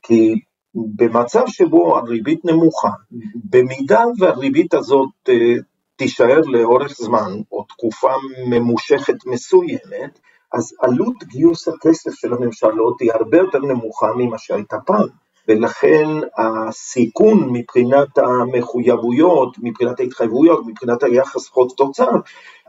כי 0.02 0.34
במצב 0.74 1.42
שבו 1.46 1.98
הריבית 1.98 2.44
נמוכה, 2.44 2.90
במידה 3.34 4.00
והריבית 4.18 4.74
הזאת 4.74 5.10
אה, 5.28 5.54
תישאר 5.96 6.40
לאורך 6.46 6.92
זמן, 6.92 7.40
או 7.52 7.64
תקופה 7.64 8.12
ממושכת 8.46 9.26
מסוימת, 9.26 10.20
אז 10.52 10.74
עלות 10.80 11.24
גיוס 11.24 11.68
הכסף 11.68 12.10
של 12.14 12.32
הממשלות 12.34 13.00
היא 13.00 13.12
הרבה 13.12 13.38
יותר 13.38 13.58
נמוכה 13.58 14.06
ממה 14.16 14.38
שהייתה 14.38 14.76
פעם. 14.86 15.21
ולכן 15.48 16.08
הסיכון 16.38 17.48
מבחינת 17.52 18.18
המחויבויות, 18.18 19.56
מבחינת 19.62 20.00
ההתחייבויות, 20.00 20.66
מבחינת 20.66 21.02
היחס 21.02 21.48
חוב 21.48 21.72
תוצר, 21.76 22.10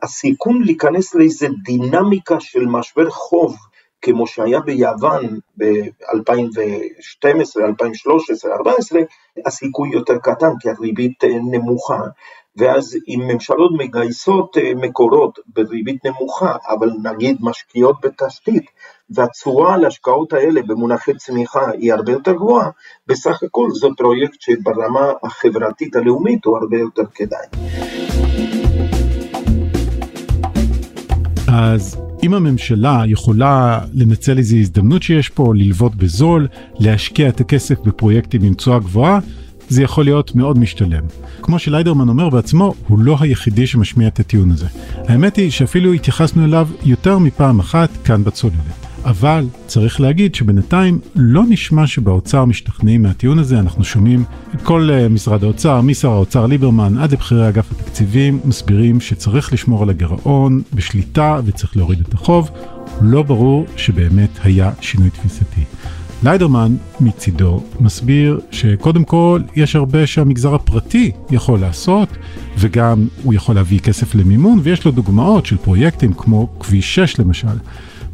הסיכון 0.03 0.61
להיכנס 0.63 1.15
לאיזה 1.15 1.47
דינמיקה 1.63 2.39
של 2.39 2.65
משבר 2.65 3.09
חוב, 3.09 3.55
כמו 4.01 4.27
שהיה 4.27 4.59
ביוון 4.59 5.39
ב-2012, 5.57 7.25
2013, 7.25 7.61
2014, 7.63 9.01
הסיכוי 9.45 9.89
יותר 9.93 10.17
קטן, 10.17 10.51
כי 10.59 10.69
הריבית 10.69 11.23
נמוכה. 11.23 11.99
ואז 12.57 12.97
אם 13.07 13.21
ממשלות 13.27 13.71
מגייסות 13.77 14.57
אה, 14.57 14.71
מקורות 14.75 15.39
בריבית 15.47 16.05
נמוכה, 16.05 16.55
אבל 16.69 16.89
נגיד 17.03 17.37
משקיעות 17.41 17.95
בתשתית, 18.03 18.65
והתשואה 19.09 19.73
על 19.73 19.85
ההשקעות 19.85 20.33
האלה 20.33 20.61
במונחי 20.67 21.13
צמיחה 21.13 21.71
היא 21.79 21.93
הרבה 21.93 22.11
יותר 22.11 22.33
גבוהה, 22.33 22.69
בסך 23.07 23.43
הכל 23.43 23.69
זה 23.81 23.87
פרויקט 23.97 24.37
שברמה 24.39 25.11
החברתית 25.23 25.95
הלאומית 25.95 26.45
הוא 26.45 26.57
הרבה 26.57 26.77
יותר 26.77 27.03
כדאי. 27.15 27.45
אז 31.47 31.97
אם 32.23 32.33
הממשלה 32.33 33.03
יכולה 33.07 33.79
לנצל 33.93 34.37
איזו 34.37 34.57
הזדמנות 34.57 35.03
שיש 35.03 35.29
פה, 35.29 35.53
ללוות 35.55 35.95
בזול, 35.95 36.47
להשקיע 36.79 37.29
את 37.29 37.41
הכסף 37.41 37.79
בפרויקטים 37.79 38.43
עם 38.43 38.53
תשואה 38.53 38.79
גבוהה, 38.79 39.19
זה 39.69 39.83
יכול 39.83 40.03
להיות 40.03 40.35
מאוד 40.35 40.57
משתלם. 40.57 41.03
כמו 41.41 41.59
שליידרמן 41.59 42.09
אומר 42.09 42.29
בעצמו, 42.29 42.73
הוא 42.87 42.99
לא 42.99 43.17
היחידי 43.19 43.67
שמשמיע 43.67 44.07
את 44.07 44.19
הטיעון 44.19 44.51
הזה. 44.51 44.67
האמת 45.07 45.35
היא 45.35 45.51
שאפילו 45.51 45.93
התייחסנו 45.93 46.45
אליו 46.45 46.67
יותר 46.83 47.17
מפעם 47.17 47.59
אחת 47.59 47.89
כאן 48.05 48.23
בצוללת. 48.23 48.82
אבל 49.05 49.45
צריך 49.67 50.01
להגיד 50.01 50.35
שבינתיים 50.35 50.99
לא 51.15 51.43
נשמע 51.49 51.87
שבאוצר 51.87 52.45
משתכנעים 52.45 53.03
מהטיעון 53.03 53.39
הזה, 53.39 53.59
אנחנו 53.59 53.83
שומעים 53.83 54.23
את 54.55 54.61
כל 54.61 54.89
uh, 54.89 55.09
משרד 55.09 55.43
האוצר, 55.43 55.81
משר 55.81 56.09
האוצר 56.09 56.45
ליברמן 56.45 56.97
עד 56.97 57.11
לבכירי 57.11 57.49
אגף 57.49 57.71
התקציבים, 57.71 58.39
מסבירים 58.45 59.01
שצריך 59.01 59.53
לשמור 59.53 59.83
על 59.83 59.89
הגירעון 59.89 60.61
בשליטה 60.73 61.39
וצריך 61.45 61.77
להוריד 61.77 61.99
את 61.99 62.13
החוב, 62.13 62.49
לא 63.01 63.23
ברור 63.23 63.65
שבאמת 63.75 64.29
היה 64.43 64.71
שינוי 64.81 65.09
תפיסתי. 65.09 65.61
ליידרמן 66.23 66.75
מצידו 66.99 67.63
מסביר 67.79 68.39
שקודם 68.51 69.03
כל 69.03 69.41
יש 69.55 69.75
הרבה 69.75 70.07
שהמגזר 70.07 70.55
הפרטי 70.55 71.11
יכול 71.29 71.59
לעשות 71.59 72.09
וגם 72.57 73.07
הוא 73.23 73.33
יכול 73.33 73.55
להביא 73.55 73.79
כסף 73.79 74.15
למימון 74.15 74.59
ויש 74.63 74.85
לו 74.85 74.91
דוגמאות 74.91 75.45
של 75.45 75.57
פרויקטים 75.57 76.13
כמו 76.13 76.47
כביש 76.59 76.95
6 76.95 77.19
למשל. 77.19 77.57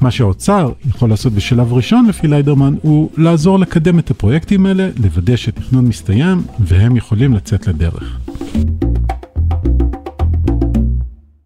מה 0.02 0.12
שהאוצר 0.12 0.72
יכול 0.90 1.10
לעשות 1.10 1.34
בשלב 1.34 1.74
ראשון 1.74 2.06
לפי 2.10 2.28
ליידרמן 2.28 2.74
הוא 2.82 3.10
לעזור 3.18 3.60
לקדם 3.60 4.00
את 4.00 4.10
הפרויקטים 4.12 4.66
האלה, 4.66 4.90
לוודא 5.04 5.36
שתכנון 5.36 5.86
מסתיים 5.86 6.38
והם 6.60 6.96
יכולים 6.96 7.34
לצאת 7.34 7.68
לדרך. 7.68 8.20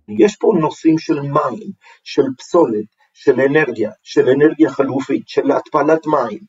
יש 0.10 0.36
פה 0.36 0.54
נושאים 0.60 0.98
של 0.98 1.22
מים, 1.22 1.72
של 2.04 2.24
פסולת, 2.38 2.86
של 3.14 3.42
אנרגיה, 3.42 3.92
של 4.04 4.30
אנרגיה 4.30 4.70
חלופית, 4.70 5.24
של 5.28 5.52
התפלת 5.52 6.08
מים, 6.08 6.40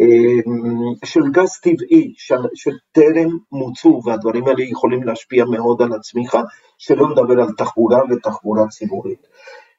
אמ, 0.00 0.94
של 1.04 1.20
גז 1.32 1.50
טבעי 1.62 2.14
שטרם 2.54 3.38
מוצו 3.52 4.00
והדברים 4.04 4.46
האלה 4.48 4.62
יכולים 4.62 5.02
להשפיע 5.02 5.44
מאוד 5.44 5.82
על 5.82 5.92
הצמיחה, 5.92 6.40
שלא 6.78 7.10
נדבר 7.10 7.42
על 7.42 7.48
תחבורה 7.58 8.00
ותחבורה 8.10 8.68
ציבורית. 8.68 9.26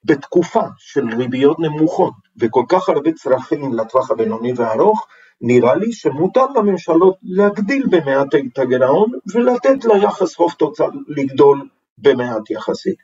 בתקופה 0.06 0.64
של 0.78 1.08
ריביות 1.18 1.60
נמוכות 1.60 2.14
וכל 2.40 2.64
כך 2.70 2.90
הרבה 2.90 3.12
צרכים 3.12 3.74
לטווח 3.74 4.12
הבינוני 4.12 4.54
והארוך, 4.56 5.08
נראה 5.42 5.76
לי 5.76 5.92
שמותר 5.92 6.46
לממשלות 6.56 7.16
להגדיל 7.24 7.86
במעט 7.90 8.36
את 8.36 8.60
הגירעון 8.60 9.12
ולתת 9.34 9.86
ליחס 9.86 10.36
חוב 10.36 10.52
תוצר 10.52 10.90
לגדול 11.08 11.70
במעט 11.98 12.52
יחסית. 12.52 12.96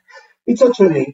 מצד 0.48 0.74
שני, 0.74 1.04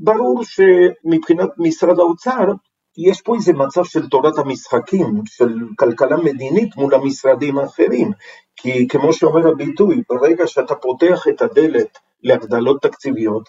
ברור 0.00 0.42
שמבחינת 0.44 1.50
משרד 1.58 1.98
האוצר, 1.98 2.52
יש 2.98 3.20
פה 3.20 3.34
איזה 3.34 3.52
מצב 3.52 3.84
של 3.84 4.08
תורת 4.08 4.38
המשחקים, 4.38 5.20
של 5.26 5.54
כלכלה 5.78 6.16
מדינית 6.16 6.76
מול 6.76 6.94
המשרדים 6.94 7.58
האחרים, 7.58 8.10
כי 8.56 8.88
כמו 8.88 9.12
שאומר 9.12 9.48
הביטוי, 9.48 10.02
ברגע 10.08 10.46
שאתה 10.46 10.74
פותח 10.74 11.28
את 11.28 11.42
הדלת 11.42 11.98
להגדלות 12.22 12.82
תקציביות, 12.82 13.48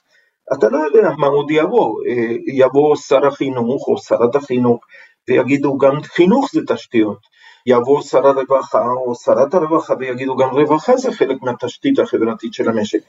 אתה 0.53 0.69
לא 0.69 0.77
יודע 0.77 1.09
מה 1.17 1.27
עוד 1.27 1.51
יבוא, 1.51 1.99
אה, 2.09 2.35
יבוא 2.47 2.95
שר 2.95 3.27
החינוך 3.27 3.87
או 3.87 3.97
שרת 3.97 4.35
החינוך 4.35 4.85
ויגידו 5.27 5.77
גם 5.77 6.01
חינוך 6.03 6.49
זה 6.53 6.61
תשתיות. 6.67 7.33
יבוא 7.65 8.01
שר 8.01 8.27
הרווחה 8.27 8.85
או 9.05 9.15
שרת 9.15 9.53
הרווחה 9.53 9.93
ויגידו 9.99 10.35
גם 10.35 10.49
רווחה 10.49 10.97
זה 10.97 11.11
חלק 11.11 11.41
מהתשתית 11.41 11.99
החברתית 11.99 12.53
של 12.53 12.69
המשק. 12.69 12.99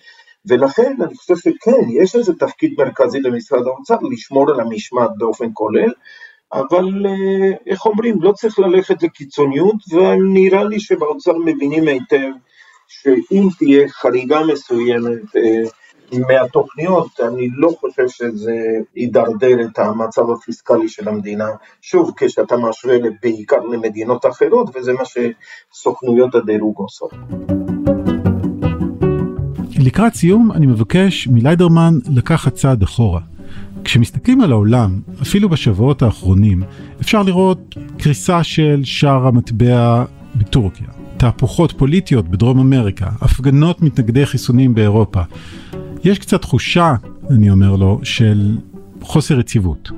ולכן 0.46 0.94
אני 1.02 1.14
חושב 1.14 1.36
שכן, 1.36 1.90
יש 1.90 2.16
איזה 2.16 2.32
תפקיד 2.38 2.74
מרכזי 2.78 3.20
למשרד 3.20 3.66
האוצר 3.66 3.96
לשמור 4.12 4.50
על 4.50 4.60
המשמעת 4.60 5.10
באופן 5.18 5.46
כולל, 5.54 5.92
אבל 6.52 7.06
אה, 7.06 7.50
איך 7.66 7.86
אומרים, 7.86 8.22
לא 8.22 8.32
צריך 8.32 8.58
ללכת 8.58 9.02
לקיצוניות, 9.02 9.76
ונראה 9.90 10.64
לי 10.64 10.80
שבאוצר 10.80 11.32
מבינים 11.44 11.88
היטב 11.88 12.30
שאם 12.88 13.48
תהיה 13.58 13.88
חריגה 13.88 14.40
מסוימת 14.44 15.36
אה, 15.36 15.62
מהתוכניות, 16.18 17.20
אני 17.20 17.48
לא 17.56 17.70
חושב 17.80 18.08
שזה 18.08 18.56
ידרדר 18.96 19.60
את 19.60 19.78
המצב 19.78 20.30
הפיסקלי 20.30 20.88
של 20.88 21.08
המדינה. 21.08 21.48
שוב, 21.82 22.12
כשאתה 22.16 22.56
משווה 22.56 22.96
בעיקר 23.22 23.60
למדינות 23.72 24.26
אחרות, 24.26 24.76
וזה 24.76 24.92
מה 24.92 25.02
שסוכנויות 25.04 26.34
הדירוג 26.34 26.76
עושות. 26.76 27.10
לקראת 29.78 30.14
סיום 30.14 30.52
אני 30.52 30.66
מבקש 30.66 31.28
מליידרמן 31.28 31.94
לקחת 32.14 32.54
צעד 32.54 32.82
אחורה. 32.82 33.20
כשמסתכלים 33.84 34.40
על 34.40 34.52
העולם, 34.52 35.00
אפילו 35.22 35.48
בשבועות 35.48 36.02
האחרונים, 36.02 36.62
אפשר 37.00 37.22
לראות 37.22 37.74
קריסה 37.98 38.44
של 38.44 38.80
שער 38.84 39.26
המטבע 39.26 40.04
בטורקיה, 40.36 40.86
תהפוכות 41.16 41.72
פוליטיות 41.72 42.28
בדרום 42.28 42.58
אמריקה, 42.58 43.06
הפגנות 43.20 43.82
מתנגדי 43.82 44.26
חיסונים 44.26 44.74
באירופה. 44.74 45.20
יש 46.04 46.18
קצת 46.18 46.40
תחושה, 46.40 46.94
אני 47.30 47.50
אומר 47.50 47.76
לו, 47.76 47.98
של 48.02 48.58
חוסר 49.02 49.40
יציבות. 49.40 49.88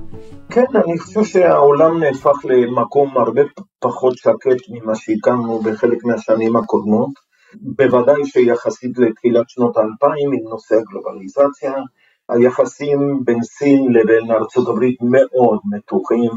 כן, 0.48 0.64
אני 0.74 0.98
חושב 0.98 1.24
שהעולם 1.24 1.98
נהפך 2.02 2.44
למקום 2.44 3.18
הרבה 3.18 3.42
פחות 3.80 4.16
שקט 4.16 4.60
ממה 4.68 4.94
שהכרנו 4.94 5.58
בחלק 5.58 6.04
מהשנים 6.04 6.56
הקודמות. 6.56 7.10
בוודאי 7.54 8.24
שיחסית 8.24 8.98
לתחילת 8.98 9.48
שנות 9.48 9.76
האלפיים 9.76 10.32
עם 10.32 10.50
נושא 10.50 10.74
הגלובליזציה, 10.74 11.72
היחסים 12.28 13.24
בין 13.24 13.42
סין 13.42 13.92
לבין 13.92 14.30
ארצות 14.30 14.68
הברית 14.68 14.98
מאוד 15.02 15.58
מתוחים, 15.72 16.30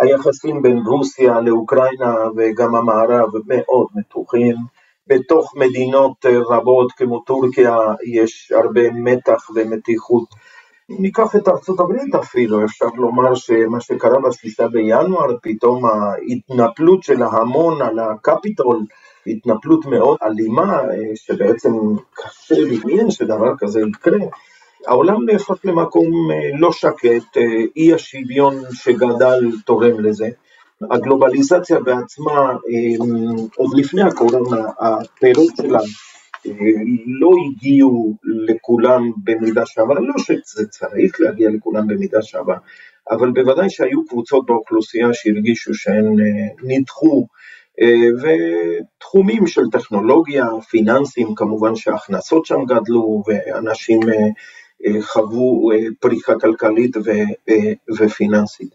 היחסים 0.00 0.62
בין 0.62 0.78
רוסיה 0.86 1.40
לאוקראינה 1.40 2.14
וגם 2.36 2.74
המערב 2.74 3.28
מאוד 3.46 3.86
מתוחים, 3.94 4.56
בתוך 5.06 5.56
מדינות 5.56 6.26
רבות 6.50 6.92
כמו 6.92 7.20
טורקיה 7.20 7.76
יש 8.14 8.52
הרבה 8.56 8.90
מתח 8.90 9.50
ומתיחות. 9.54 10.24
ניקח 10.88 11.36
את 11.36 11.48
ארצות 11.48 11.80
הברית 11.80 12.14
אפילו, 12.14 12.64
אפשר 12.64 12.86
לומר 12.96 13.34
שמה 13.34 13.80
שקרה 13.80 14.20
בשליטה 14.20 14.68
בינואר, 14.68 15.36
פתאום 15.42 15.84
ההתנפלות 15.84 17.02
של 17.02 17.22
ההמון 17.22 17.82
על 17.82 17.98
הקפיטול, 17.98 18.84
התנפלות 19.26 19.86
מאוד 19.86 20.18
אלימה, 20.22 20.80
שבעצם 21.14 21.72
קשה 22.12 22.54
לדמיין 22.58 23.10
שדבר 23.10 23.52
כזה 23.58 23.80
יקרה. 23.80 24.18
העולם 24.86 25.24
נהפך 25.26 25.64
למקום 25.64 26.30
אה, 26.30 26.50
לא 26.58 26.72
שקט, 26.72 27.36
אה, 27.36 27.42
אי 27.76 27.94
השוויון 27.94 28.54
שגדל 28.72 29.40
תורם 29.66 30.00
לזה. 30.00 30.28
הגלובליזציה 30.90 31.80
בעצמה, 31.80 32.50
אה, 32.50 33.04
עוד 33.56 33.70
לפני 33.76 34.02
הקורונה, 34.02 34.68
הפירות 34.78 35.52
שלה 35.56 35.80
לא 37.20 37.30
הגיעו 37.46 38.16
לכולם 38.24 39.10
במידה 39.24 39.66
שווה, 39.66 39.94
לא 39.94 40.14
שזה 40.18 40.68
צריך 40.68 41.20
להגיע 41.20 41.50
לכולם 41.50 41.86
במידה 41.86 42.22
שווה, 42.22 42.56
אבל 43.10 43.30
בוודאי 43.30 43.70
שהיו 43.70 44.06
קבוצות 44.06 44.46
באוכלוסייה 44.46 45.08
שהרגישו 45.12 45.74
שהן 45.74 46.16
נדחו, 46.62 47.26
ותחומים 48.22 49.46
של 49.46 49.62
טכנולוגיה, 49.72 50.46
פיננסים, 50.70 51.34
כמובן 51.34 51.76
שההכנסות 51.76 52.46
שם 52.46 52.64
גדלו, 52.64 53.22
ואנשים 53.26 54.00
חוו 55.00 55.72
אה, 55.72 55.76
פריחה 56.00 56.32
כלכלית 56.40 56.96
אה, 56.96 57.72
ופיננסית. 57.98 58.74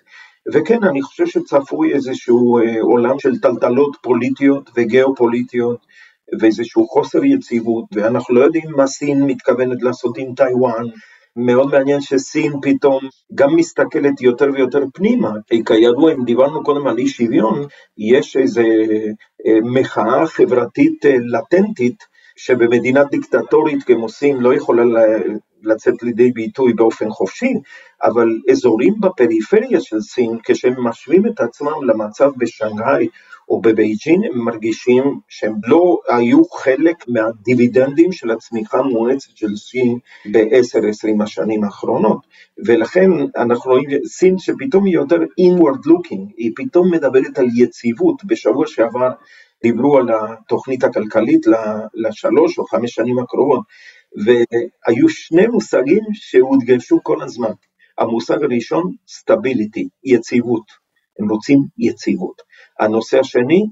וכן, 0.53 0.83
אני 0.83 1.01
חושב 1.01 1.25
שצפוי 1.25 1.93
איזשהו 1.93 2.59
אה, 2.59 2.81
עולם 2.81 3.19
של 3.19 3.39
טלטלות 3.39 3.97
פוליטיות 4.01 4.69
וגיאופוליטיות 4.75 5.85
ואיזשהו 6.39 6.87
חוסר 6.87 7.23
יציבות, 7.23 7.85
ואנחנו 7.91 8.35
לא 8.35 8.41
יודעים 8.41 8.71
מה 8.75 8.87
סין 8.87 9.23
מתכוונת 9.23 9.83
לעשות 9.83 10.17
עם 10.17 10.35
טיוואן. 10.35 10.83
מאוד 11.39 11.71
מעניין 11.71 12.01
שסין 12.01 12.53
פתאום 12.61 12.99
גם 13.35 13.55
מסתכלת 13.55 14.21
יותר 14.21 14.49
ויותר 14.53 14.83
פנימה, 14.93 15.31
כי 15.47 15.63
כידוע, 15.65 16.13
אם 16.13 16.23
דיברנו 16.25 16.63
קודם 16.63 16.87
על 16.87 16.97
אי 16.97 17.07
שוויון, 17.07 17.65
יש 17.97 18.37
איזו 18.37 18.61
מחאה 19.63 20.27
חברתית 20.27 21.05
לטנטית 21.05 22.03
שבמדינה 22.37 23.03
דיקטטורית 23.03 23.83
כמו 23.83 24.09
סין 24.09 24.37
לא 24.37 24.53
יכולה 24.53 24.83
לצאת 25.63 26.03
לידי 26.03 26.31
ביטוי 26.31 26.73
באופן 26.73 27.09
חופשי, 27.09 27.53
אבל 28.03 28.27
אזורים 28.51 28.93
בפריפריה 28.99 29.81
של 29.81 30.01
סין, 30.01 30.37
כשהם 30.43 30.73
משווים 30.83 31.25
את 31.25 31.39
עצמם 31.39 31.83
למצב 31.87 32.31
בשנגחאי 32.37 33.07
או 33.49 33.61
בבייג'ין, 33.61 34.23
הם 34.23 34.45
מרגישים 34.45 35.03
שהם 35.29 35.53
לא 35.67 35.97
היו 36.07 36.45
חלק 36.45 36.95
מהדיבידנדים 37.07 38.11
של 38.11 38.31
הצמיחה 38.31 38.79
המואצת 38.79 39.37
של 39.37 39.55
סין 39.55 39.97
ב-10-20 40.31 41.23
השנים 41.23 41.63
האחרונות. 41.63 42.17
ולכן 42.65 43.09
אנחנו 43.37 43.71
רואים 43.71 43.89
סין 44.05 44.37
שפתאום 44.37 44.85
היא 44.85 44.93
יותר 44.93 45.17
inward 45.17 45.87
looking, 45.87 46.33
היא 46.37 46.51
פתאום 46.55 46.91
מדברת 46.91 47.39
על 47.39 47.45
יציבות. 47.55 48.23
בשבוע 48.25 48.67
שעבר 48.67 49.09
דיברו 49.63 49.97
על 49.97 50.07
התוכנית 50.09 50.83
הכלכלית 50.83 51.45
לשלוש 51.93 52.59
או 52.59 52.65
חמש 52.65 52.91
שנים 52.91 53.19
הקרובות, 53.19 53.61
והיו 54.25 55.09
שני 55.09 55.47
מושגים 55.47 56.03
שהודגשו 56.13 56.99
כל 57.03 57.23
הזמן. 57.23 57.51
המושג 57.97 58.43
הראשון, 58.43 58.83
סטביליטי, 59.07 59.87
יציבות. 60.03 60.65
הם 61.19 61.29
רוצים 61.29 61.59
יציבות. 61.77 62.41
הנושא 62.79 63.19
השני, 63.19 63.63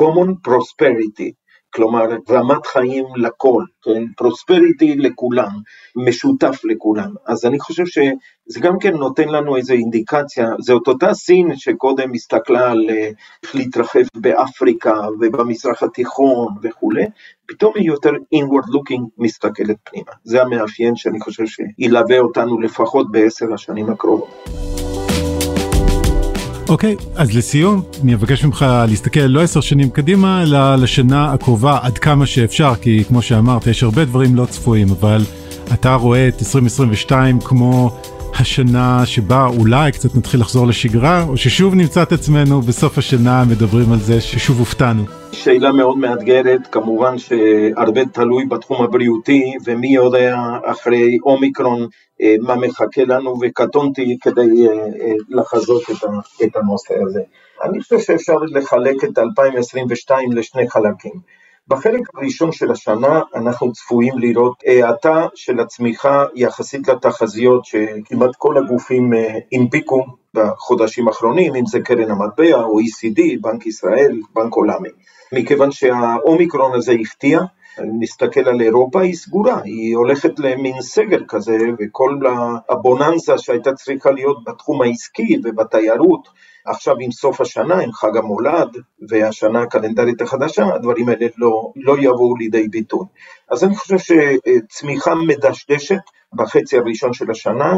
common 0.00 0.48
prosperity, 0.48 1.30
כלומר 1.74 2.04
רמת 2.30 2.66
חיים 2.66 3.04
לכל, 3.16 3.64
כן? 3.82 4.02
פרוספריטי 4.16 4.94
לכולם, 4.96 5.50
משותף 5.96 6.60
לכולם. 6.64 7.14
אז 7.26 7.44
אני 7.44 7.60
חושב 7.60 7.86
שזה 7.86 8.60
גם 8.60 8.78
כן 8.78 8.94
נותן 8.94 9.28
לנו 9.28 9.56
איזו 9.56 9.74
אינדיקציה, 9.74 10.48
זאת 10.60 10.88
אותה 10.88 11.14
סין 11.14 11.56
שקודם 11.56 12.12
הסתכלה 12.14 12.70
על 12.70 12.86
אה, 12.90 13.10
איך 13.42 13.54
להתרחב 13.54 14.00
באפריקה 14.16 14.94
ובמזרח 15.20 15.82
התיכון 15.82 16.54
וכולי, 16.62 17.04
פתאום 17.46 17.72
היא 17.76 17.86
יותר 17.86 18.10
inward 18.10 18.68
looking 18.68 19.02
מסתכלת 19.18 19.76
פנימה. 19.84 20.12
זה 20.24 20.42
המאפיין 20.42 20.96
שאני 20.96 21.20
חושב 21.20 21.44
שילווה 21.46 22.18
אותנו 22.18 22.60
לפחות 22.60 23.12
בעשר 23.12 23.54
השנים 23.54 23.90
הקרובות. 23.90 24.71
אוקיי, 26.72 26.96
אז 27.14 27.36
לסיום, 27.36 27.82
אני 28.02 28.14
אבקש 28.14 28.44
ממך 28.44 28.66
להסתכל 28.88 29.20
לא 29.20 29.40
עשר 29.40 29.60
שנים 29.60 29.90
קדימה, 29.90 30.42
אלא 30.42 30.76
לשנה 30.76 31.32
הקרובה 31.32 31.78
עד 31.82 31.98
כמה 31.98 32.26
שאפשר, 32.26 32.74
כי 32.80 33.04
כמו 33.08 33.22
שאמרת, 33.22 33.66
יש 33.66 33.82
הרבה 33.82 34.04
דברים 34.04 34.36
לא 34.36 34.46
צפויים, 34.46 34.88
אבל 34.90 35.24
אתה 35.72 35.94
רואה 35.94 36.28
את 36.28 36.34
2022 36.40 37.40
כמו 37.40 37.98
השנה 38.34 39.06
שבה 39.06 39.46
אולי 39.58 39.92
קצת 39.92 40.16
נתחיל 40.16 40.40
לחזור 40.40 40.66
לשגרה, 40.66 41.24
או 41.28 41.36
ששוב 41.36 41.74
נמצא 41.74 42.02
את 42.02 42.12
עצמנו 42.12 42.60
בסוף 42.60 42.98
השנה 42.98 43.44
מדברים 43.50 43.92
על 43.92 43.98
זה 43.98 44.20
ששוב 44.20 44.58
הופתענו. 44.58 45.02
שאלה 45.32 45.72
מאוד 45.72 45.98
מאתגרת, 45.98 46.60
כמובן 46.72 47.18
שהרבה 47.18 48.04
תלוי 48.12 48.44
בתחום 48.44 48.84
הבריאותי, 48.84 49.52
ומי 49.64 49.94
יודע 49.94 50.36
אחרי 50.64 51.18
אומיקרון 51.22 51.86
אה, 52.22 52.34
מה 52.40 52.56
מחכה 52.56 53.04
לנו, 53.04 53.34
וקטונתי 53.42 54.16
כדי 54.20 54.68
אה, 54.68 54.72
אה, 54.74 55.12
לחזות 55.28 55.82
את 56.44 56.56
הנושא 56.56 56.94
הזה. 57.06 57.20
אני 57.64 57.80
חושב 57.80 57.98
שאפשר 57.98 58.36
לחלק 58.54 59.04
את 59.04 59.18
2022 59.18 60.32
לשני 60.32 60.70
חלקים. 60.70 61.41
בחלק 61.68 62.00
הראשון 62.14 62.52
של 62.52 62.70
השנה 62.70 63.20
אנחנו 63.34 63.72
צפויים 63.72 64.18
לראות 64.18 64.62
האטה 64.66 65.26
של 65.34 65.60
הצמיחה 65.60 66.24
יחסית 66.34 66.88
לתחזיות 66.88 67.64
שכמעט 67.64 68.30
כל 68.38 68.58
הגופים 68.58 69.10
הנפיקו 69.52 70.04
בחודשים 70.34 71.08
האחרונים, 71.08 71.54
אם 71.54 71.66
זה 71.66 71.80
קרן 71.80 72.10
המטבע 72.10 72.62
או 72.62 72.80
ECD, 72.80 73.20
בנק 73.40 73.66
ישראל, 73.66 74.20
בנק 74.34 74.54
עולמי. 74.54 74.88
מכיוון 75.32 75.72
שהאומיקרון 75.72 76.74
הזה 76.74 76.92
הפתיע, 76.92 77.40
נסתכל 78.00 78.48
על 78.48 78.60
אירופה, 78.60 79.00
היא 79.00 79.14
סגורה, 79.14 79.60
היא 79.64 79.96
הולכת 79.96 80.38
למין 80.38 80.82
סגר 80.82 81.24
כזה, 81.28 81.58
וכל 81.78 82.18
הבוננזה 82.68 83.38
שהייתה 83.38 83.72
צריכה 83.72 84.10
להיות 84.10 84.44
בתחום 84.44 84.82
העסקי 84.82 85.40
ובתיירות, 85.44 86.28
עכשיו 86.66 86.94
עם 87.00 87.10
סוף 87.12 87.40
השנה, 87.40 87.80
עם 87.80 87.92
חג 87.92 88.16
המולד 88.16 88.76
והשנה 89.08 89.62
הקלנדרית 89.62 90.20
החדשה, 90.20 90.66
הדברים 90.74 91.08
האלה 91.08 91.26
לא, 91.36 91.72
לא 91.76 91.96
יבואו 91.98 92.36
לידי 92.36 92.68
ביטוי. 92.68 93.06
אז 93.50 93.64
אני 93.64 93.76
חושב 93.76 93.96
שצמיחה 93.98 95.14
מדשדשת 95.14 96.00
בחצי 96.34 96.78
הראשון 96.78 97.12
של 97.12 97.30
השנה, 97.30 97.72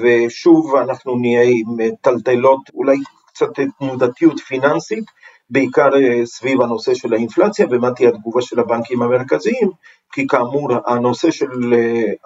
ושוב 0.00 0.76
אנחנו 0.76 1.16
נהיה 1.16 1.42
עם 1.42 1.94
טלטלות 2.00 2.60
אולי 2.74 2.96
קצת 3.26 3.48
תנודתיות 3.78 4.40
פיננסית, 4.40 5.04
בעיקר 5.50 5.90
סביב 6.24 6.60
הנושא 6.60 6.94
של 6.94 7.14
האינפלציה 7.14 7.66
ומה 7.70 7.90
תהיה 7.90 8.08
התגובה 8.08 8.42
של 8.42 8.60
הבנקים 8.60 9.02
המרכזיים, 9.02 9.70
כי 10.12 10.26
כאמור 10.26 10.68
הנושא 10.86 11.30
של 11.30 11.74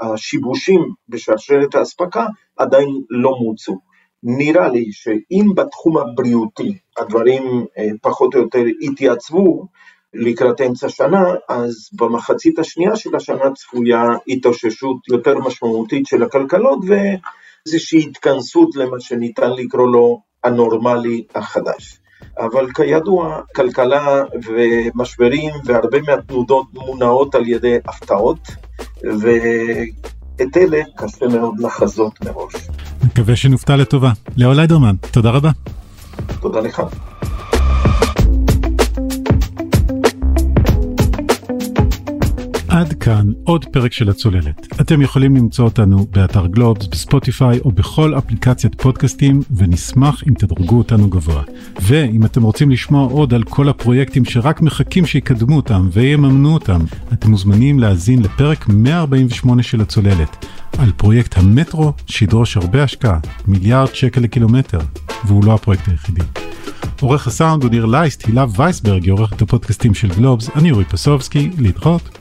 השיבושים 0.00 0.80
בשרשרת 1.08 1.74
האספקה 1.74 2.26
עדיין 2.56 2.88
לא 3.10 3.30
מוצו. 3.42 3.89
נראה 4.22 4.68
לי 4.68 4.92
שאם 4.92 5.54
בתחום 5.54 5.98
הבריאותי 5.98 6.78
הדברים 6.98 7.42
פחות 8.02 8.34
או 8.34 8.40
יותר 8.40 8.62
יתייצבו, 8.80 9.66
לקראת 10.14 10.60
אמצע 10.60 10.88
שנה, 10.88 11.24
אז 11.48 11.88
במחצית 11.92 12.58
השנייה 12.58 12.96
של 12.96 13.16
השנה 13.16 13.54
צפויה 13.54 14.02
התאוששות 14.28 14.96
יותר 15.08 15.38
משמעותית 15.38 16.06
של 16.06 16.22
הכלכלות 16.22 16.78
ואיזושהי 16.86 18.06
התכנסות 18.10 18.76
למה 18.76 19.00
שניתן 19.00 19.50
לקרוא 19.50 19.88
לו 19.88 20.20
הנורמלי 20.44 21.24
החדש. 21.34 22.00
אבל 22.38 22.66
כידוע, 22.72 23.40
כלכלה 23.56 24.22
ומשברים 24.46 25.50
והרבה 25.64 26.00
מהתנודות 26.00 26.66
מונעות 26.74 27.34
על 27.34 27.48
ידי 27.48 27.76
הפתעות, 27.84 28.38
ואת 29.02 30.56
אלה 30.56 30.82
קשה 30.96 31.28
מאוד 31.28 31.60
לחזות 31.60 32.12
מראש. 32.24 32.54
מקווה 33.04 33.36
שנופתע 33.36 33.76
לטובה. 33.76 34.12
לאו 34.36 34.52
ליידרמן, 34.52 34.94
תודה 35.10 35.30
רבה. 35.30 35.50
תודה 36.40 36.60
לך. 36.60 36.82
עד 42.68 42.92
כאן 42.92 43.32
עוד 43.44 43.64
פרק 43.64 43.92
של 43.92 44.08
הצוללת. 44.08 44.66
אתם 44.80 45.02
יכולים 45.02 45.36
למצוא 45.36 45.64
אותנו 45.64 46.06
באתר 46.10 46.46
גלובס, 46.46 46.86
בספוטיפיי 46.86 47.58
או 47.64 47.72
בכל 47.72 48.18
אפליקציית 48.18 48.80
פודקאסטים, 48.82 49.40
ונשמח 49.56 50.22
אם 50.28 50.34
תדרגו 50.34 50.78
אותנו 50.78 51.10
גבוה. 51.10 51.42
ואם 51.82 52.24
אתם 52.24 52.42
רוצים 52.42 52.70
לשמוע 52.70 53.08
עוד 53.10 53.34
על 53.34 53.42
כל 53.42 53.68
הפרויקטים 53.68 54.24
שרק 54.24 54.60
מחכים 54.60 55.06
שיקדמו 55.06 55.56
אותם 55.56 55.88
ויממנו 55.92 56.54
אותם, 56.54 56.80
אתם 57.12 57.30
מוזמנים 57.30 57.78
להאזין 57.78 58.22
לפרק 58.22 58.68
148 58.68 59.62
של 59.62 59.80
הצוללת, 59.80 60.46
על 60.78 60.92
פרויקט 60.96 61.38
המטרו 61.38 61.92
שידרוש 62.06 62.56
הרבה 62.56 62.82
השקעה, 62.82 63.18
מיליארד 63.46 63.94
שקל 63.94 64.20
לקילומטר, 64.20 64.80
והוא 65.24 65.44
לא 65.44 65.54
הפרויקט 65.54 65.88
היחידי. 65.88 66.22
עורך 67.00 67.26
הסאונד 67.26 67.62
הוא 67.62 67.70
ניר 67.70 67.86
לייסט, 67.86 68.26
הילה 68.26 68.44
וייסברג 68.56 69.04
היא 69.04 69.12
עורכת 69.12 69.42
הפודקאסטים 69.42 69.94
של 69.94 70.08
גלובס, 70.08 70.50
אני 70.56 70.70
אורי 70.70 70.84
פסובסקי, 70.84 71.50
להתראות. 71.58 72.18